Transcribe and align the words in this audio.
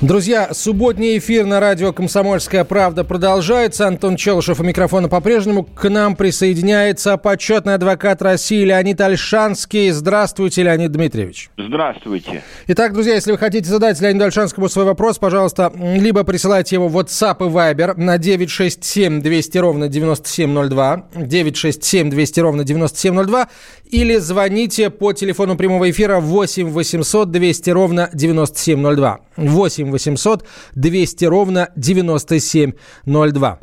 Друзья, 0.00 0.50
субботний 0.54 1.18
эфир 1.18 1.44
на 1.44 1.58
радио 1.58 1.92
«Комсомольская 1.92 2.62
правда» 2.62 3.02
продолжается. 3.02 3.88
Антон 3.88 4.14
Челышев 4.14 4.60
у 4.60 4.62
микрофона 4.62 5.08
по-прежнему. 5.08 5.64
К 5.64 5.90
нам 5.90 6.14
присоединяется 6.14 7.16
почетный 7.16 7.74
адвокат 7.74 8.22
России 8.22 8.64
Леонид 8.64 9.00
Альшанский. 9.00 9.90
Здравствуйте, 9.90 10.62
Леонид 10.62 10.92
Дмитриевич. 10.92 11.50
Здравствуйте. 11.58 12.44
Итак, 12.68 12.92
друзья, 12.92 13.16
если 13.16 13.32
вы 13.32 13.38
хотите 13.38 13.68
задать 13.68 14.00
Леониду 14.00 14.26
Альшанскому 14.26 14.68
свой 14.68 14.84
вопрос, 14.84 15.18
пожалуйста, 15.18 15.72
либо 15.76 16.22
присылайте 16.22 16.76
его 16.76 16.86
в 16.86 16.96
WhatsApp 16.96 17.38
и 17.40 17.50
Viber 17.50 17.94
на 17.96 18.18
967 18.18 19.20
200 19.20 19.58
ровно 19.58 19.88
9702, 19.88 21.06
967 21.16 22.10
200 22.10 22.40
ровно 22.40 22.62
9702, 22.62 23.48
или 23.90 24.18
звоните 24.18 24.90
по 24.90 25.12
телефону 25.12 25.56
прямого 25.56 25.90
эфира 25.90 26.20
8 26.20 26.68
800 26.70 27.30
200 27.30 27.70
ровно 27.70 28.10
9702. 28.12 29.18
8 29.36 29.90
800 29.90 30.44
200 30.74 31.24
ровно 31.24 31.68
9702. 31.76 33.58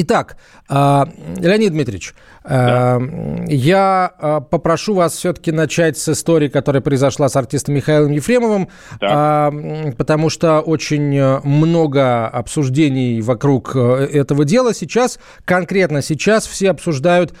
Итак, 0.00 0.36
а, 0.68 1.08
Леонид 1.38 1.72
Дмитриевич, 1.72 2.14
да. 2.44 3.00
я 3.48 4.12
а, 4.16 4.40
попрошу 4.40 4.94
вас 4.94 5.14
все-таки 5.14 5.50
начать 5.50 5.98
с 5.98 6.08
истории, 6.10 6.46
которая 6.46 6.80
произошла 6.80 7.28
с 7.28 7.34
артистом 7.34 7.74
Михаилом 7.74 8.12
Ефремовым, 8.12 8.68
да. 9.00 9.52
потому 9.96 10.30
что 10.30 10.60
очень 10.60 11.20
много 11.42 12.28
обсуждений 12.28 13.20
вокруг 13.20 13.72
э, 13.74 14.08
этого 14.12 14.44
дела. 14.44 14.72
Сейчас, 14.72 15.18
конкретно 15.44 16.00
сейчас, 16.00 16.46
все 16.46 16.70
обсуждают 16.70 17.34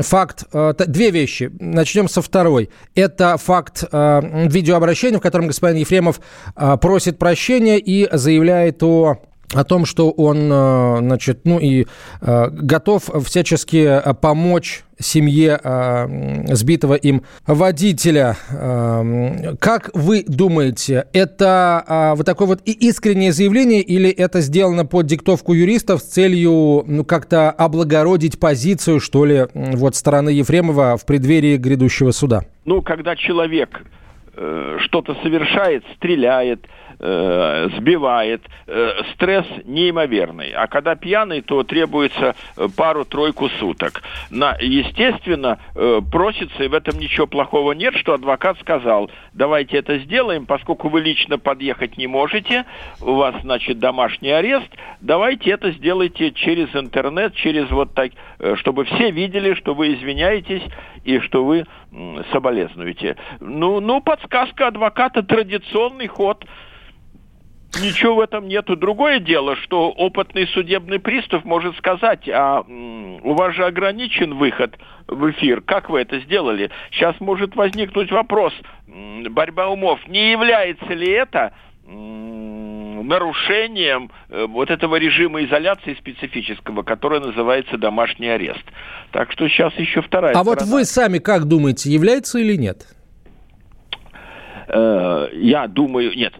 факт, 0.00 0.44
э, 0.52 0.74
две 0.86 1.10
вещи. 1.10 1.50
Начнем 1.58 2.10
со 2.10 2.20
второй. 2.20 2.68
Это 2.94 3.38
факт 3.38 3.82
видеообращения, 3.90 5.16
в 5.16 5.22
котором 5.22 5.46
господин 5.46 5.78
Ефремов 5.78 6.20
просит 6.82 7.18
прощения 7.18 7.78
и 7.78 8.14
заявляет 8.14 8.82
о 8.82 9.22
о 9.52 9.64
том, 9.64 9.84
что 9.84 10.10
он, 10.10 10.50
э, 10.50 10.96
значит, 11.00 11.40
ну 11.44 11.58
и 11.58 11.86
э, 12.20 12.48
готов 12.50 13.10
всячески 13.24 13.76
э, 13.76 14.14
помочь 14.14 14.84
семье 14.96 15.58
сбитого 16.54 16.94
им 16.94 17.24
водителя. 17.48 18.36
Как 19.58 19.90
вы 19.92 20.24
думаете, 20.24 21.06
это 21.12 22.14
вот 22.16 22.24
такое 22.24 22.46
вот 22.46 22.60
искреннее 22.64 23.32
заявление 23.32 23.82
или 23.82 24.08
это 24.08 24.40
сделано 24.40 24.86
под 24.86 25.06
диктовку 25.06 25.52
юристов 25.52 26.00
с 26.00 26.04
целью 26.04 26.84
ну, 26.86 27.04
как-то 27.04 27.50
облагородить 27.50 28.38
позицию, 28.38 29.00
что 29.00 29.24
ли, 29.24 29.46
вот 29.52 29.96
стороны 29.96 30.28
Ефремова 30.28 30.96
в 30.96 31.04
преддверии 31.04 31.56
грядущего 31.56 32.12
суда? 32.12 32.42
Ну, 32.64 32.80
когда 32.80 33.16
человек 33.16 33.82
э, 34.36 34.78
что-то 34.82 35.16
совершает, 35.24 35.82
стреляет, 35.96 36.60
э, 36.64 36.83
сбивает. 37.04 38.42
Э, 38.66 39.02
стресс 39.12 39.46
неимоверный. 39.64 40.52
А 40.52 40.66
когда 40.66 40.94
пьяный, 40.94 41.42
то 41.42 41.62
требуется 41.64 42.34
э, 42.56 42.68
пару-тройку 42.74 43.48
суток. 43.60 44.02
На, 44.30 44.56
естественно, 44.58 45.58
э, 45.74 46.00
просится, 46.10 46.64
и 46.64 46.68
в 46.68 46.74
этом 46.74 46.98
ничего 46.98 47.26
плохого 47.26 47.72
нет, 47.72 47.94
что 47.96 48.14
адвокат 48.14 48.58
сказал, 48.60 49.10
давайте 49.34 49.76
это 49.76 49.98
сделаем, 49.98 50.46
поскольку 50.46 50.88
вы 50.88 51.02
лично 51.02 51.38
подъехать 51.38 51.98
не 51.98 52.06
можете, 52.06 52.64
у 53.02 53.14
вас, 53.14 53.34
значит, 53.42 53.78
домашний 53.78 54.30
арест, 54.30 54.68
давайте 55.00 55.50
это 55.50 55.70
сделайте 55.72 56.32
через 56.32 56.74
интернет, 56.74 57.34
через 57.34 57.70
вот 57.70 57.92
так, 57.92 58.12
э, 58.38 58.56
чтобы 58.56 58.84
все 58.84 59.10
видели, 59.10 59.54
что 59.54 59.74
вы 59.74 59.94
извиняетесь 59.94 60.62
и 61.04 61.18
что 61.18 61.44
вы 61.44 61.66
соболезнуете. 62.32 63.16
Ну, 63.40 63.80
ну, 63.80 64.00
подсказка 64.00 64.68
адвоката, 64.68 65.22
традиционный 65.22 66.06
ход– 66.06 66.44
Ничего 67.82 68.16
в 68.16 68.20
этом 68.20 68.48
нету. 68.48 68.76
Другое 68.76 69.18
дело, 69.18 69.56
что 69.56 69.90
опытный 69.90 70.46
судебный 70.48 70.98
пристав 70.98 71.44
может 71.44 71.76
сказать, 71.76 72.28
а 72.28 72.60
у 72.60 73.34
вас 73.34 73.54
же 73.54 73.64
ограничен 73.64 74.34
выход 74.34 74.76
в 75.06 75.30
эфир. 75.30 75.60
Как 75.60 75.90
вы 75.90 76.00
это 76.00 76.18
сделали? 76.20 76.70
Сейчас 76.90 77.18
может 77.20 77.54
возникнуть 77.56 78.10
вопрос, 78.10 78.52
борьба 78.86 79.68
умов, 79.68 80.00
не 80.08 80.32
является 80.32 80.94
ли 80.94 81.10
это 81.10 81.52
нарушением 81.86 84.10
э, 84.30 84.46
вот 84.46 84.70
этого 84.70 84.96
режима 84.96 85.44
изоляции 85.44 85.92
специфического, 85.94 86.82
который 86.82 87.20
называется 87.20 87.76
домашний 87.76 88.28
арест. 88.28 88.64
Так 89.12 89.30
что 89.32 89.46
сейчас 89.48 89.74
еще 89.74 90.00
вторая. 90.00 90.32
А 90.32 90.42
сторона. 90.42 90.62
вот 90.62 90.68
вы 90.68 90.86
сами 90.86 91.18
как 91.18 91.44
думаете, 91.44 91.90
является 91.90 92.38
или 92.38 92.56
нет? 92.56 92.86
Э, 94.68 95.28
я 95.34 95.66
думаю, 95.66 96.16
нет 96.16 96.32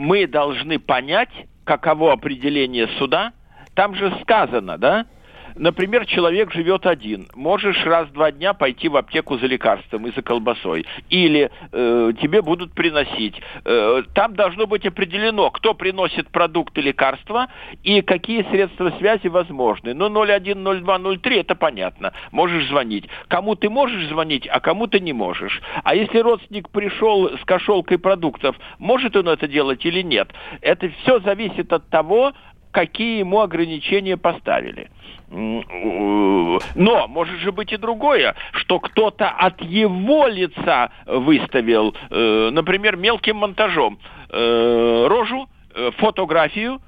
мы 0.00 0.26
должны 0.26 0.78
понять, 0.78 1.28
каково 1.64 2.14
определение 2.14 2.88
суда. 2.98 3.34
Там 3.74 3.94
же 3.94 4.18
сказано, 4.22 4.78
да, 4.78 5.04
Например, 5.56 6.06
человек 6.06 6.52
живет 6.52 6.86
один. 6.86 7.28
Можешь 7.34 7.84
раз 7.84 8.08
в 8.08 8.12
два 8.12 8.32
дня 8.32 8.54
пойти 8.54 8.88
в 8.88 8.96
аптеку 8.96 9.38
за 9.38 9.46
лекарством 9.46 10.06
и 10.06 10.12
за 10.12 10.22
колбасой. 10.22 10.86
Или 11.08 11.50
э, 11.72 12.12
тебе 12.20 12.42
будут 12.42 12.72
приносить. 12.72 13.40
Э, 13.64 14.02
там 14.14 14.34
должно 14.34 14.66
быть 14.66 14.86
определено, 14.86 15.50
кто 15.50 15.74
приносит 15.74 16.28
продукты 16.28 16.80
лекарства 16.80 17.48
и 17.82 18.02
какие 18.02 18.42
средства 18.50 18.92
связи 18.98 19.28
возможны. 19.28 19.94
Ну, 19.94 20.08
01, 20.08 20.64
02, 20.82 21.16
03 21.18 21.36
это 21.36 21.54
понятно. 21.54 22.12
Можешь 22.30 22.68
звонить. 22.68 23.08
Кому 23.28 23.54
ты 23.54 23.68
можешь 23.68 24.08
звонить, 24.08 24.46
а 24.46 24.60
кому 24.60 24.86
ты 24.86 25.00
не 25.00 25.12
можешь. 25.12 25.60
А 25.84 25.94
если 25.94 26.18
родственник 26.18 26.68
пришел 26.70 27.36
с 27.38 27.44
кошелкой 27.44 27.98
продуктов, 27.98 28.56
может 28.78 29.16
он 29.16 29.28
это 29.28 29.46
делать 29.48 29.84
или 29.84 30.02
нет? 30.02 30.32
Это 30.60 30.90
все 31.02 31.20
зависит 31.20 31.72
от 31.72 31.88
того, 31.88 32.32
какие 32.70 33.18
ему 33.18 33.40
ограничения 33.40 34.16
поставили. 34.16 34.90
Но 35.30 37.06
может 37.08 37.38
же 37.38 37.52
быть 37.52 37.72
и 37.72 37.76
другое, 37.76 38.34
что 38.52 38.80
кто-то 38.80 39.28
от 39.28 39.60
его 39.62 40.26
лица 40.26 40.90
выставил, 41.06 41.94
э, 42.10 42.50
например, 42.52 42.96
мелким 42.96 43.36
монтажом 43.36 43.98
э, 44.28 45.06
рожу, 45.08 45.48
э, 45.74 45.90
фотографию 45.98 46.80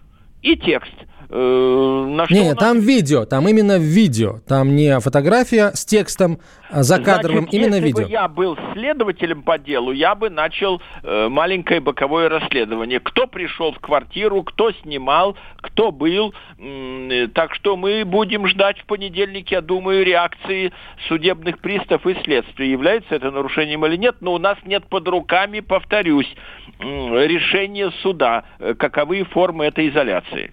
и 0.42 0.56
текст– 0.56 0.94
на 1.32 2.26
что 2.26 2.34
не, 2.34 2.54
там 2.54 2.80
видео, 2.80 3.24
там 3.24 3.48
именно 3.48 3.78
видео, 3.78 4.40
там 4.46 4.76
не 4.76 5.00
фотография 5.00 5.72
с 5.74 5.84
текстом 5.84 6.38
а 6.72 6.82
за 6.82 6.98
кадровым, 6.98 7.44
Значит, 7.44 7.54
именно 7.54 7.74
если 7.74 7.86
видео. 7.86 8.04
Бы 8.04 8.10
я 8.10 8.28
был 8.28 8.58
следователем 8.72 9.42
по 9.42 9.58
делу, 9.58 9.92
я 9.92 10.14
бы 10.14 10.30
начал 10.30 10.80
э, 11.02 11.28
маленькое 11.28 11.80
боковое 11.80 12.30
расследование. 12.30 12.98
Кто 12.98 13.26
пришел 13.26 13.72
в 13.72 13.78
квартиру, 13.78 14.42
кто 14.42 14.72
снимал, 14.72 15.36
кто 15.60 15.92
был. 15.92 16.34
Э, 16.58 17.28
так 17.34 17.54
что 17.54 17.76
мы 17.76 18.04
будем 18.04 18.46
ждать 18.46 18.78
в 18.80 18.86
понедельник, 18.86 19.50
я 19.50 19.60
думаю, 19.60 20.04
реакции 20.04 20.72
судебных 21.08 21.58
приставов 21.58 22.06
и 22.06 22.14
следствия. 22.22 22.70
Является 22.70 23.14
это 23.14 23.30
нарушением 23.30 23.84
или 23.86 23.96
нет, 23.96 24.16
но 24.20 24.32
у 24.32 24.38
нас 24.38 24.56
нет 24.64 24.86
под 24.86 25.06
руками, 25.08 25.60
повторюсь, 25.60 26.32
э, 26.78 26.84
решения 27.26 27.90
суда, 28.02 28.44
э, 28.58 28.74
каковы 28.74 29.24
формы 29.24 29.66
этой 29.66 29.88
изоляции. 29.88 30.52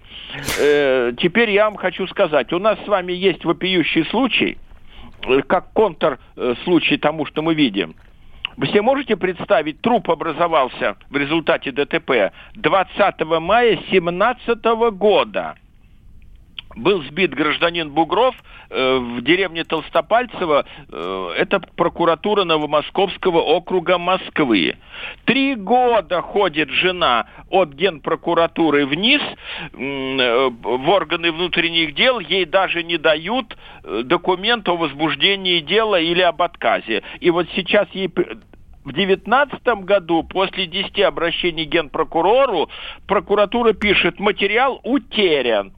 Э, 0.70 1.12
теперь 1.16 1.50
я 1.50 1.64
вам 1.64 1.76
хочу 1.76 2.06
сказать, 2.06 2.52
у 2.52 2.58
нас 2.58 2.78
с 2.84 2.88
вами 2.88 3.12
есть 3.12 3.44
вопиющий 3.44 4.04
случай, 4.06 4.56
э, 5.26 5.42
как 5.42 5.72
контр 5.72 6.18
э, 6.36 6.54
случай 6.64 6.96
тому, 6.96 7.26
что 7.26 7.42
мы 7.42 7.54
видим. 7.54 7.96
Вы 8.56 8.68
себе 8.68 8.82
можете 8.82 9.16
представить, 9.16 9.80
труп 9.80 10.10
образовался 10.10 10.96
в 11.08 11.16
результате 11.16 11.72
ДТП 11.72 12.32
20 12.54 13.20
мая 13.40 13.76
2017 13.76 14.64
года 14.92 15.56
был 16.76 17.02
сбит 17.02 17.34
гражданин 17.34 17.90
Бугров 17.90 18.34
э, 18.70 18.98
в 18.98 19.22
деревне 19.22 19.64
Толстопальцево, 19.64 20.64
э, 20.88 21.32
это 21.36 21.60
прокуратура 21.76 22.44
Новомосковского 22.44 23.38
округа 23.38 23.98
Москвы. 23.98 24.76
Три 25.24 25.56
года 25.56 26.22
ходит 26.22 26.70
жена 26.70 27.26
от 27.48 27.70
генпрокуратуры 27.70 28.86
вниз 28.86 29.20
э, 29.72 30.50
в 30.50 30.88
органы 30.88 31.32
внутренних 31.32 31.94
дел, 31.94 32.20
ей 32.20 32.44
даже 32.44 32.82
не 32.82 32.98
дают 32.98 33.56
э, 33.82 34.02
документ 34.04 34.68
о 34.68 34.76
возбуждении 34.76 35.60
дела 35.60 36.00
или 36.00 36.22
об 36.22 36.40
отказе. 36.42 37.02
И 37.20 37.30
вот 37.30 37.48
сейчас 37.54 37.88
ей 37.92 38.10
в 38.84 38.92
девятнадцатом 38.92 39.82
году, 39.82 40.22
после 40.22 40.66
десяти 40.66 41.02
обращений 41.02 41.64
генпрокурору, 41.64 42.70
прокуратура 43.06 43.72
пишет, 43.72 44.18
материал 44.18 44.80
утерян. 44.84 45.74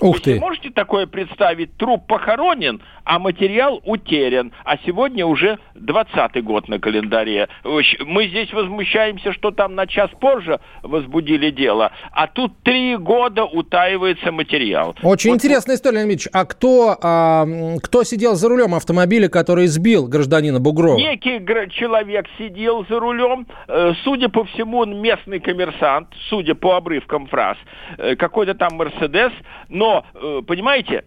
Ух 0.00 0.20
ты. 0.20 0.34
Вы 0.34 0.40
можете 0.40 0.70
такое 0.70 1.06
представить? 1.06 1.76
Труп 1.76 2.06
похоронен, 2.06 2.82
а 3.04 3.18
материал 3.18 3.80
утерян. 3.84 4.52
А 4.64 4.76
сегодня 4.84 5.26
уже 5.26 5.58
20 5.74 6.44
год 6.44 6.68
на 6.68 6.78
календаре. 6.78 7.48
Мы 7.64 8.28
здесь 8.28 8.52
возмущаемся, 8.52 9.32
что 9.32 9.50
там 9.50 9.74
на 9.74 9.86
час 9.86 10.10
позже 10.20 10.60
возбудили 10.82 11.50
дело, 11.50 11.92
а 12.12 12.26
тут 12.26 12.52
три 12.62 12.96
года 12.96 13.44
утаивается 13.44 14.32
материал. 14.32 14.94
Очень 15.02 15.30
вот, 15.30 15.36
интересная 15.36 15.76
история, 15.76 15.98
Леонид 15.98 16.26
А 16.32 16.44
кто, 16.44 16.96
а, 17.02 17.46
кто 17.82 18.04
сидел 18.04 18.34
за 18.34 18.48
рулем 18.48 18.74
автомобиля, 18.74 19.28
который 19.28 19.66
сбил 19.66 20.06
гражданина 20.06 20.60
Бугрова? 20.60 20.96
Некий 20.96 21.38
человек 21.76 22.26
сидел 22.38 22.84
за 22.88 22.98
рулем. 22.98 23.46
Э, 23.68 23.92
судя 24.04 24.28
по 24.28 24.44
всему, 24.44 24.78
он 24.78 25.00
местный 25.00 25.40
коммерсант, 25.40 26.08
судя 26.28 26.54
по 26.54 26.76
обрывкам 26.76 27.26
фраз. 27.26 27.56
Э, 27.98 28.16
какой-то 28.16 28.54
там 28.54 28.76
Мерседес. 28.76 29.32
Но, 29.68 29.85
э, 30.14 30.42
понимаете, 30.46 31.04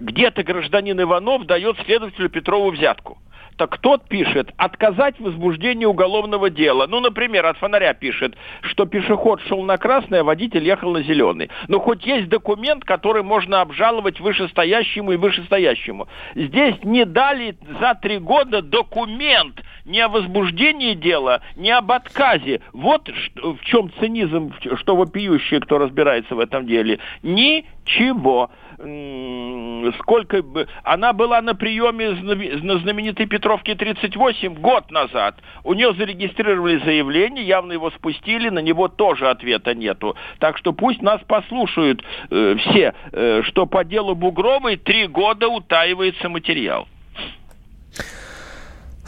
где-то 0.00 0.42
гражданин 0.42 1.00
Иванов 1.00 1.46
дает 1.46 1.78
следователю 1.84 2.28
Петрову 2.30 2.70
взятку 2.70 3.18
так 3.58 3.76
тот 3.78 4.08
пишет 4.08 4.54
отказать 4.56 5.18
в 5.18 5.24
возбуждении 5.24 5.84
уголовного 5.84 6.48
дела. 6.48 6.86
Ну, 6.86 7.00
например, 7.00 7.44
от 7.44 7.58
фонаря 7.58 7.92
пишет, 7.92 8.36
что 8.62 8.86
пешеход 8.86 9.40
шел 9.48 9.62
на 9.64 9.76
красный, 9.76 10.20
а 10.20 10.24
водитель 10.24 10.64
ехал 10.64 10.92
на 10.92 11.02
зеленый. 11.02 11.50
Но 11.66 11.80
хоть 11.80 12.06
есть 12.06 12.28
документ, 12.28 12.84
который 12.84 13.22
можно 13.22 13.60
обжаловать 13.60 14.20
вышестоящему 14.20 15.12
и 15.12 15.16
вышестоящему. 15.16 16.08
Здесь 16.36 16.76
не 16.84 17.04
дали 17.04 17.56
за 17.80 17.94
три 18.00 18.18
года 18.18 18.62
документ 18.62 19.60
ни 19.84 19.98
о 19.98 20.08
возбуждении 20.08 20.94
дела, 20.94 21.40
ни 21.56 21.70
об 21.70 21.90
отказе. 21.90 22.60
Вот 22.72 23.08
в 23.42 23.58
чем 23.64 23.90
цинизм, 23.98 24.54
что 24.76 24.94
вопиющий, 24.94 25.60
кто 25.60 25.78
разбирается 25.78 26.34
в 26.34 26.40
этом 26.40 26.66
деле. 26.66 27.00
Ничего 27.88 28.50
сколько 29.98 30.40
бы... 30.40 30.68
Она 30.84 31.12
была 31.12 31.42
на 31.42 31.56
приеме 31.56 32.10
на 32.10 32.78
знаменитой 32.78 33.26
Петровке 33.26 33.74
38 33.74 34.54
год 34.54 34.90
назад. 34.92 35.34
У 35.64 35.74
нее 35.74 35.92
зарегистрировали 35.94 36.78
заявление, 36.84 37.44
явно 37.44 37.72
его 37.72 37.90
спустили, 37.90 38.50
на 38.50 38.60
него 38.60 38.86
тоже 38.86 39.28
ответа 39.28 39.74
нету. 39.74 40.14
Так 40.38 40.58
что 40.58 40.72
пусть 40.72 41.02
нас 41.02 41.20
послушают 41.26 42.04
э, 42.30 42.56
все, 42.60 42.94
э, 43.10 43.42
что 43.46 43.66
по 43.66 43.82
делу 43.82 44.14
Бугровой 44.14 44.76
три 44.76 45.08
года 45.08 45.48
утаивается 45.48 46.28
материал. 46.28 46.86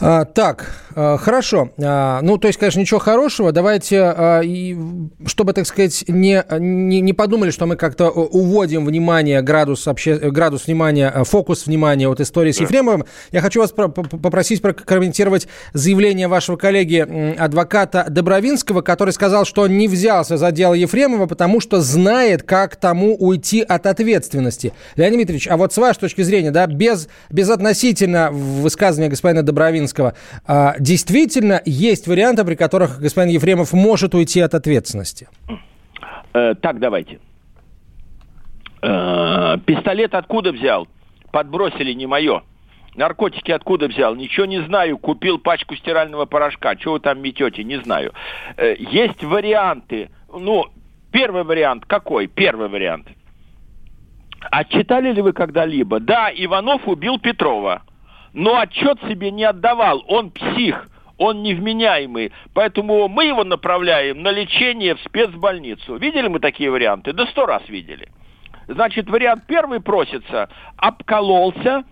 А, 0.03 0.25
так, 0.25 0.73
а, 0.95 1.17
хорошо. 1.17 1.69
А, 1.81 2.21
ну, 2.23 2.37
то 2.39 2.47
есть, 2.47 2.59
конечно, 2.59 2.79
ничего 2.79 2.99
хорошего. 2.99 3.51
Давайте, 3.51 4.41
и, 4.43 4.77
чтобы, 5.27 5.53
так 5.53 5.67
сказать, 5.67 6.05
не, 6.07 6.43
не, 6.57 7.01
не 7.01 7.13
подумали, 7.13 7.51
что 7.51 7.67
мы 7.67 7.75
как-то 7.75 8.09
уводим 8.09 8.85
внимание, 8.85 9.41
градус, 9.43 9.87
обще... 9.87 10.15
градус 10.15 10.65
внимания, 10.65 11.23
фокус 11.23 11.67
внимания 11.67 12.07
от 12.07 12.19
истории 12.19 12.51
с 12.51 12.59
Ефремовым, 12.59 13.05
я 13.31 13.41
хочу 13.41 13.61
вас 13.61 13.71
про- 13.71 13.89
попросить 13.89 14.61
прокомментировать 14.61 15.47
заявление 15.73 16.27
вашего 16.27 16.55
коллеги, 16.55 17.35
адвоката 17.37 18.07
Добровинского, 18.09 18.81
который 18.81 19.11
сказал, 19.11 19.45
что 19.45 19.63
он 19.63 19.77
не 19.77 19.87
взялся 19.87 20.37
за 20.37 20.51
дело 20.51 20.73
Ефремова, 20.73 21.27
потому 21.27 21.61
что 21.61 21.79
знает, 21.79 22.43
как 22.43 22.75
тому 22.75 23.15
уйти 23.15 23.61
от 23.61 23.85
ответственности. 23.85 24.73
Леонид 24.95 25.17
Дмитриевич, 25.17 25.47
а 25.47 25.57
вот 25.57 25.73
с 25.73 25.77
вашей 25.77 25.99
точки 25.99 26.21
зрения, 26.23 26.49
да, 26.49 26.65
без, 26.65 27.07
безотносительно 27.29 28.31
высказывания 28.31 29.09
господина 29.09 29.43
Добровинского, 29.43 29.90
Зеленского. 29.91 30.13
А, 30.45 30.75
действительно, 30.79 31.61
есть 31.65 32.07
варианты, 32.07 32.43
при 32.45 32.55
которых 32.55 32.99
господин 32.99 33.33
Ефремов 33.33 33.73
может 33.73 34.15
уйти 34.15 34.41
от 34.41 34.53
ответственности? 34.53 35.27
Э, 36.33 36.55
так, 36.55 36.79
давайте. 36.79 37.19
Э, 38.81 39.57
пистолет 39.65 40.13
откуда 40.13 40.51
взял? 40.51 40.87
Подбросили, 41.31 41.93
не 41.93 42.07
мое. 42.07 42.41
Наркотики 42.95 43.51
откуда 43.51 43.87
взял? 43.87 44.15
Ничего 44.15 44.45
не 44.45 44.61
знаю. 44.63 44.97
Купил 44.97 45.37
пачку 45.37 45.75
стирального 45.75 46.25
порошка. 46.25 46.75
Чего 46.75 46.93
вы 46.93 46.99
там 46.99 47.21
метете? 47.21 47.63
Не 47.63 47.81
знаю. 47.81 48.13
Э, 48.57 48.75
есть 48.77 49.23
варианты. 49.23 50.09
Ну, 50.33 50.65
первый 51.11 51.43
вариант 51.43 51.85
какой? 51.85 52.27
Первый 52.27 52.69
вариант. 52.69 53.07
А 54.49 54.63
читали 54.63 55.13
ли 55.13 55.21
вы 55.21 55.33
когда-либо? 55.33 55.99
Да, 55.99 56.31
Иванов 56.33 56.87
убил 56.87 57.19
Петрова 57.19 57.83
но 58.33 58.59
отчет 58.59 58.99
себе 59.07 59.31
не 59.31 59.43
отдавал. 59.43 60.03
Он 60.07 60.31
псих, 60.31 60.87
он 61.17 61.43
невменяемый. 61.43 62.31
Поэтому 62.53 63.07
мы 63.07 63.25
его 63.25 63.43
направляем 63.43 64.21
на 64.21 64.31
лечение 64.31 64.95
в 64.95 65.01
спецбольницу. 65.01 65.97
Видели 65.97 66.27
мы 66.27 66.39
такие 66.39 66.71
варианты? 66.71 67.13
Да 67.13 67.25
сто 67.27 67.45
раз 67.45 67.61
видели. 67.67 68.07
Значит, 68.67 69.09
вариант 69.09 69.43
первый 69.47 69.81
просится, 69.81 70.49
обкололся, 70.77 71.83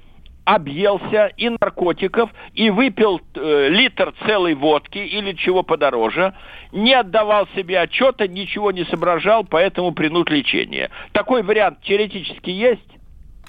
объелся 0.45 1.27
и 1.37 1.49
наркотиков, 1.49 2.31
и 2.53 2.69
выпил 2.69 3.21
э, 3.35 3.67
литр 3.69 4.13
целой 4.25 4.55
водки 4.55 4.97
или 4.97 5.33
чего 5.33 5.61
подороже, 5.61 6.33
не 6.71 6.93
отдавал 6.93 7.47
себе 7.55 7.81
отчета, 7.81 8.27
ничего 8.27 8.71
не 8.71 8.85
соображал, 8.85 9.43
поэтому 9.43 9.91
принут 9.91 10.31
лечение. 10.31 10.89
Такой 11.11 11.43
вариант 11.43 11.81
теоретически 11.81 12.49
есть? 12.49 12.97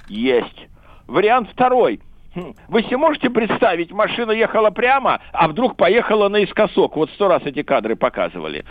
Есть. 0.09 0.67
Вариант 1.07 1.51
второй. 1.53 2.01
Вы 2.69 2.82
себе 2.85 2.97
можете 2.97 3.29
представить, 3.31 3.91
машина 3.91 4.32
ехала 4.32 4.71
прямо, 4.71 5.21
а 5.32 5.49
вдруг 5.49 5.77
поехала 5.77 6.29
наискосок. 6.29 6.97
Вот 6.97 7.11
сто 7.11 7.29
раз 7.29 7.43
эти 7.44 7.62
кадры 7.62 7.97
показывали. 7.97 8.65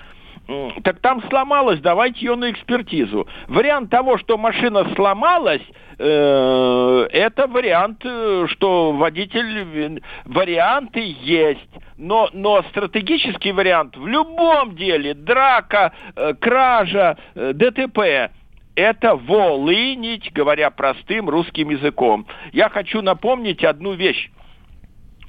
Так 0.83 0.99
там 0.99 1.21
сломалась, 1.29 1.79
давайте 1.79 2.25
ее 2.25 2.35
на 2.35 2.49
экспертизу. 2.49 3.27
Вариант 3.47 3.91
того, 3.91 4.17
что 4.17 4.35
машина 4.37 4.87
сломалась, 4.95 5.61
э, 5.99 7.07
это 7.11 7.47
вариант, 7.47 8.01
э, 8.03 8.47
что 8.49 8.91
водитель... 8.93 10.01
Варианты 10.25 11.15
есть. 11.21 11.69
Но, 11.97 12.29
но 12.33 12.63
стратегический 12.63 13.51
вариант 13.51 13.95
в 13.95 14.07
любом 14.07 14.75
деле, 14.75 15.13
драка, 15.13 15.93
э, 16.15 16.33
кража, 16.33 17.17
ДТП, 17.35 18.31
это 18.79 19.15
волынить, 19.15 20.31
говоря 20.33 20.69
простым 20.69 21.29
русским 21.29 21.69
языком. 21.69 22.25
Я 22.51 22.69
хочу 22.69 23.01
напомнить 23.01 23.63
одну 23.63 23.93
вещь. 23.93 24.29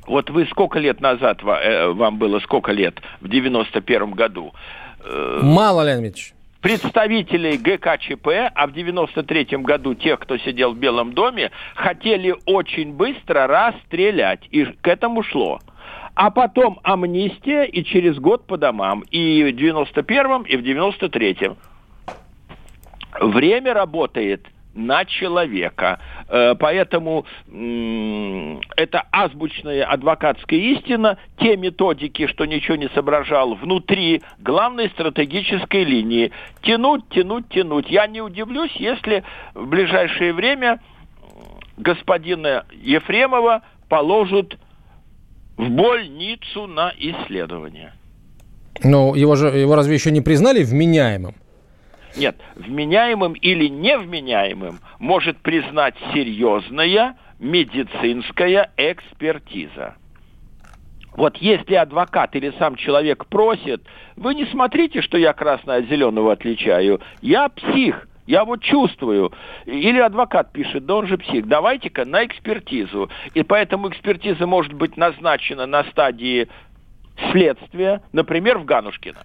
Вот 0.06 0.30
вы 0.30 0.46
сколько 0.46 0.78
лет 0.78 1.00
назад 1.00 1.40
э, 1.42 1.88
вам 1.88 2.18
было, 2.18 2.40
сколько 2.40 2.72
лет 2.72 3.00
в 3.20 3.28
91 3.28 4.12
году? 4.12 4.52
Э, 5.04 5.40
Мало, 5.42 5.84
Леонид 5.84 6.14
Ильич 6.14 6.34
представителей 6.60 7.56
ГКЧП, 7.56 8.52
а 8.54 8.66
в 8.66 8.72
93 8.72 9.56
году 9.58 9.94
тех, 9.94 10.20
кто 10.20 10.36
сидел 10.38 10.72
в 10.74 10.78
Белом 10.78 11.14
доме, 11.14 11.50
хотели 11.74 12.34
очень 12.44 12.92
быстро 12.92 13.46
расстрелять. 13.46 14.40
И 14.50 14.64
к 14.64 14.86
этому 14.86 15.22
шло. 15.22 15.60
А 16.14 16.30
потом 16.30 16.80
амнистия 16.82 17.64
и 17.64 17.82
через 17.82 18.18
год 18.18 18.46
по 18.46 18.58
домам. 18.58 19.04
И 19.10 19.42
в 19.42 19.56
91-м, 19.56 20.42
и 20.42 20.56
в 20.56 20.60
93-м. 20.60 21.56
Время 23.20 23.74
работает 23.74 24.46
на 24.74 25.04
человека. 25.04 26.00
Э, 26.28 26.54
поэтому 26.58 27.26
это 28.76 29.04
азбучная 29.12 29.84
адвокатская 29.84 30.58
истина, 30.58 31.18
те 31.38 31.56
методики, 31.56 32.26
что 32.28 32.46
ничего 32.46 32.76
не 32.76 32.88
соображал, 32.90 33.54
внутри 33.54 34.22
главной 34.38 34.88
стратегической 34.90 35.84
линии. 35.84 36.32
Тянуть, 36.62 37.08
тянуть, 37.10 37.48
тянуть. 37.50 37.90
Я 37.90 38.06
не 38.06 38.22
удивлюсь, 38.22 38.72
если 38.76 39.22
в 39.54 39.66
ближайшее 39.66 40.32
время 40.32 40.80
господина 41.76 42.64
Ефремова 42.72 43.62
положат 43.88 44.56
в 45.56 45.68
больницу 45.68 46.66
на 46.66 46.92
исследование. 46.96 47.92
Ну, 48.82 49.14
его 49.14 49.36
же 49.36 49.48
его 49.48 49.74
разве 49.74 49.94
еще 49.94 50.10
не 50.10 50.22
признали 50.22 50.62
вменяемым? 50.62 51.34
Нет, 52.16 52.36
вменяемым 52.56 53.34
или 53.34 53.68
невменяемым 53.68 54.80
может 54.98 55.38
признать 55.38 55.94
серьезная 56.12 57.16
медицинская 57.38 58.72
экспертиза. 58.76 59.94
Вот 61.16 61.36
если 61.38 61.74
адвокат 61.74 62.36
или 62.36 62.52
сам 62.58 62.76
человек 62.76 63.26
просит, 63.26 63.82
вы 64.16 64.34
не 64.34 64.46
смотрите, 64.46 65.02
что 65.02 65.18
я 65.18 65.32
красное 65.32 65.78
от 65.78 65.86
зеленого 65.86 66.32
отличаю. 66.32 67.00
Я 67.20 67.48
псих, 67.48 68.08
я 68.26 68.44
вот 68.44 68.62
чувствую. 68.62 69.32
Или 69.66 69.98
адвокат 69.98 70.52
пишет, 70.52 70.86
да 70.86 70.96
он 70.96 71.06
же 71.06 71.18
псих, 71.18 71.46
давайте-ка 71.46 72.04
на 72.04 72.24
экспертизу. 72.24 73.10
И 73.34 73.42
поэтому 73.42 73.88
экспертиза 73.88 74.46
может 74.46 74.72
быть 74.72 74.96
назначена 74.96 75.66
на 75.66 75.84
стадии 75.84 76.48
следствия, 77.32 78.02
например, 78.12 78.58
в 78.58 78.64
Ганушкино. 78.64 79.20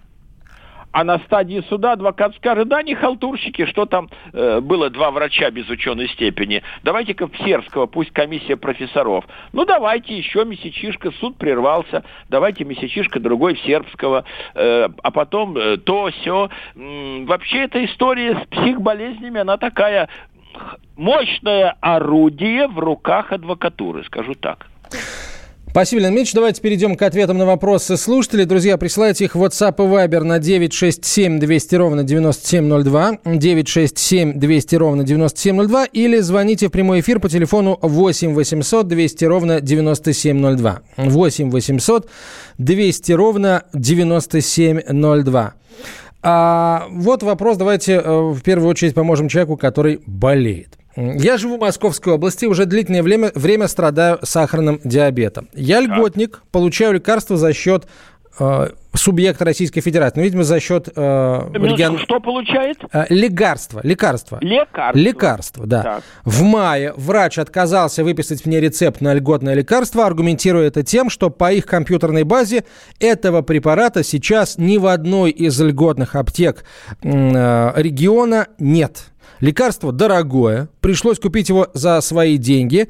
А 0.96 1.04
на 1.04 1.18
стадии 1.18 1.62
суда 1.68 1.92
адвокат 1.92 2.34
скажет, 2.36 2.68
да, 2.68 2.82
не 2.82 2.94
халтурщики, 2.94 3.66
что 3.66 3.84
там 3.84 4.08
э, 4.32 4.60
было 4.60 4.88
два 4.88 5.10
врача 5.10 5.50
без 5.50 5.68
ученой 5.68 6.08
степени. 6.08 6.62
Давайте-ка 6.84 7.28
в 7.28 7.36
Серского, 7.36 7.84
пусть 7.84 8.12
комиссия 8.12 8.56
профессоров. 8.56 9.26
Ну, 9.52 9.66
давайте 9.66 10.16
еще 10.16 10.46
месячишка, 10.46 11.10
суд 11.20 11.36
прервался, 11.36 12.02
давайте 12.30 12.64
месячишка 12.64 13.20
другой 13.20 13.56
в 13.56 13.60
Сербского, 13.60 14.24
э, 14.54 14.88
а 15.02 15.10
потом 15.10 15.58
э, 15.58 15.76
то, 15.76 16.08
все. 16.18 16.48
Вообще 16.74 17.64
эта 17.64 17.84
история 17.84 18.34
с 18.42 18.46
психболезнями, 18.46 19.38
она 19.38 19.58
такая 19.58 20.08
мощное 20.96 21.76
орудие 21.82 22.68
в 22.68 22.78
руках 22.78 23.32
адвокатуры, 23.32 24.02
скажу 24.04 24.34
так. 24.34 24.66
Спасибо, 25.76 26.00
Леонид 26.00 26.20
Ильич. 26.20 26.32
Давайте 26.32 26.62
перейдем 26.62 26.96
к 26.96 27.02
ответам 27.02 27.36
на 27.36 27.44
вопросы 27.44 27.98
слушателей. 27.98 28.46
Друзья, 28.46 28.78
присылайте 28.78 29.26
их 29.26 29.34
в 29.34 29.44
WhatsApp 29.44 29.74
и 29.76 29.82
Viber 29.82 30.22
на 30.22 30.38
967 30.38 31.38
200 31.38 31.74
ровно 31.74 32.02
9702, 32.02 33.18
967 33.26 34.40
200 34.40 34.74
ровно 34.76 35.04
9702 35.04 35.84
или 35.92 36.20
звоните 36.20 36.68
в 36.68 36.70
прямой 36.70 37.00
эфир 37.00 37.20
по 37.20 37.28
телефону 37.28 37.78
8 37.82 38.32
800 38.32 38.88
200 38.88 39.24
ровно 39.26 39.60
9702. 39.60 40.80
8 40.96 41.50
800 41.50 42.08
200 42.56 43.12
ровно 43.12 43.64
9702. 43.74 45.54
А 46.22 46.86
вот 46.88 47.22
вопрос, 47.22 47.58
давайте 47.58 47.96
э, 47.96 48.32
в 48.32 48.40
первую 48.40 48.70
очередь 48.70 48.94
поможем 48.94 49.28
человеку, 49.28 49.58
который 49.58 50.00
болеет. 50.06 50.78
Я 50.96 51.36
живу 51.36 51.58
в 51.58 51.60
Московской 51.60 52.14
области, 52.14 52.46
уже 52.46 52.64
длительное 52.64 53.02
время, 53.02 53.30
время 53.34 53.68
страдаю 53.68 54.18
сахарным 54.22 54.80
диабетом. 54.82 55.48
Я 55.52 55.80
льготник, 55.80 56.42
получаю 56.50 56.94
лекарства 56.94 57.36
за 57.36 57.52
счет 57.52 57.86
э, 58.38 58.68
субъекта 58.94 59.44
Российской 59.44 59.80
Федерации. 59.82 60.18
Ну, 60.18 60.24
видимо, 60.24 60.44
за 60.44 60.58
счет... 60.58 60.88
Э, 60.96 61.50
регион... 61.52 61.98
Что 61.98 62.18
получает? 62.20 62.78
Э, 62.92 63.04
лекарства. 63.10 63.80
Лекарства. 63.82 64.38
Лекарства. 64.40 64.98
Лекарства, 64.98 65.66
да. 65.66 65.82
Так. 65.82 66.02
В 66.24 66.42
мае 66.42 66.94
врач 66.96 67.38
отказался 67.38 68.02
выписать 68.02 68.46
мне 68.46 68.60
рецепт 68.60 69.00
на 69.00 69.12
льготное 69.14 69.54
лекарство, 69.54 70.06
аргументируя 70.06 70.66
это 70.66 70.82
тем, 70.82 71.10
что 71.10 71.30
по 71.30 71.52
их 71.52 71.66
компьютерной 71.66 72.24
базе 72.24 72.64
этого 73.00 73.42
препарата 73.42 74.02
сейчас 74.02 74.56
ни 74.58 74.78
в 74.78 74.86
одной 74.86 75.30
из 75.30 75.60
льготных 75.60 76.14
аптек 76.14 76.64
э, 77.02 77.72
региона 77.76 78.48
нет. 78.58 79.10
Лекарство 79.40 79.92
дорогое, 79.92 80.68
пришлось 80.80 81.18
купить 81.18 81.48
его 81.48 81.68
за 81.74 82.00
свои 82.00 82.36
деньги. 82.38 82.88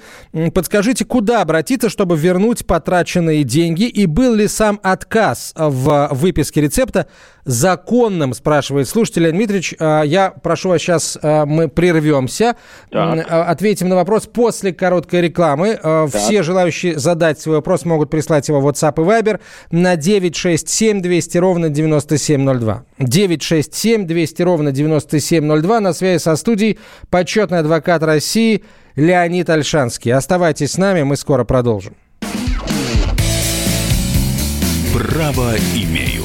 Подскажите, 0.55 1.05
куда 1.05 1.43
обратиться, 1.43 1.89
чтобы 1.89 2.17
вернуть 2.17 2.67
потраченные 2.67 3.43
деньги? 3.43 3.85
И 3.85 4.07
был 4.07 4.35
ли 4.35 4.49
сам 4.49 4.79
отказ 4.83 5.53
в 5.57 6.09
выписке 6.13 6.61
рецепта 6.61 7.07
законным, 7.47 8.35
спрашивает 8.35 8.89
слушатель 8.89 9.23
Леонид 9.23 9.37
Дмитриевич. 9.39 9.75
А, 9.79 10.03
я 10.03 10.31
прошу 10.31 10.71
вас 10.71 10.83
сейчас, 10.83 11.17
а, 11.23 11.47
мы 11.47 11.69
прервемся, 11.69 12.57
так. 12.91 13.27
А, 13.31 13.45
ответим 13.45 13.89
на 13.89 13.95
вопрос 13.95 14.27
после 14.27 14.73
короткой 14.73 15.23
рекламы. 15.23 15.79
Так. 15.81 16.11
Все 16.11 16.43
желающие 16.43 16.99
задать 16.99 17.41
свой 17.41 17.57
вопрос 17.57 17.85
могут 17.85 18.11
прислать 18.11 18.49
его 18.49 18.61
в 18.61 18.69
WhatsApp 18.69 18.95
и 18.97 19.07
Viber 19.07 19.41
на 19.71 19.97
967 19.97 21.01
200 21.01 21.39
ровно 21.39 21.69
9702. 21.71 22.85
967 22.99 24.07
200 24.07 24.43
ровно 24.43 24.73
9702. 24.73 25.81
На 25.81 25.93
связи 25.93 26.21
со 26.21 26.35
студией 26.37 26.79
почетный 27.11 27.61
адвокат 27.61 28.03
России 28.03 28.65
Леонид 28.97 29.49
Альшанский. 29.49 30.13
Оставайтесь 30.13 30.73
с 30.73 30.79
нами, 30.79 31.05
мы 31.05 31.17
скоро 31.17 31.45
продолжим. 31.45 31.95
Право 34.93 35.55
имею. 35.75 36.25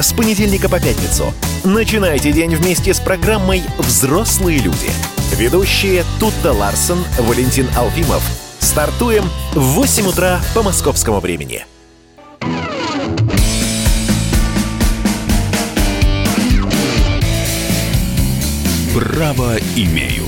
с 0.00 0.12
понедельника 0.12 0.68
по 0.68 0.78
пятницу. 0.80 1.32
Начинайте 1.64 2.32
день 2.32 2.54
вместе 2.54 2.92
с 2.92 3.00
программой 3.00 3.62
«Взрослые 3.78 4.58
люди». 4.58 4.90
Ведущие 5.32 6.04
Тутта 6.20 6.52
Ларсон, 6.52 7.04
Валентин 7.18 7.66
Алфимов. 7.76 8.22
Стартуем 8.58 9.24
в 9.52 9.60
8 9.60 10.06
утра 10.06 10.40
по 10.54 10.62
московскому 10.62 11.20
времени. 11.20 11.66
Право 18.94 19.56
имею. 19.76 20.24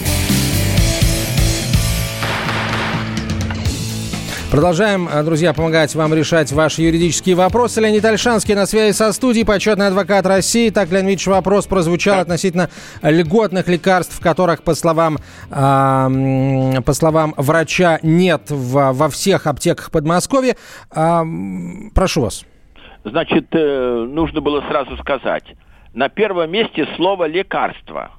Продолжаем, 4.50 5.08
э, 5.08 5.22
друзья, 5.24 5.52
помогать 5.52 5.94
вам 5.94 6.14
решать 6.14 6.50
ваши 6.52 6.80
юридические 6.80 7.34
вопросы. 7.36 7.82
Леонид 7.82 8.02
Альшанский 8.02 8.54
на 8.54 8.64
связи 8.64 8.94
со 8.94 9.12
студией, 9.12 9.44
почетный 9.44 9.88
адвокат 9.88 10.24
России. 10.24 10.70
Так, 10.70 10.90
Леонид 10.90 11.10
Ильич, 11.10 11.26
вопрос 11.26 11.66
прозвучал 11.66 12.20
относительно 12.20 12.70
льготных 13.02 13.68
лекарств, 13.68 14.18
которых, 14.22 14.62
по 14.62 14.74
словам, 14.74 15.18
э, 15.50 16.80
по 16.80 16.92
словам 16.94 17.34
врача, 17.36 17.98
нет 18.02 18.50
в, 18.50 18.92
во 18.92 19.08
всех 19.10 19.46
аптеках 19.46 19.90
Подмосковья. 19.90 20.56
Э, 20.96 21.24
прошу 21.94 22.22
вас. 22.22 22.46
Значит, 23.04 23.48
э, 23.52 24.06
нужно 24.08 24.40
было 24.40 24.62
сразу 24.62 24.96
сказать. 24.96 25.44
На 25.92 26.08
первом 26.08 26.50
месте 26.50 26.88
слово 26.96 27.26
«лекарство». 27.26 28.12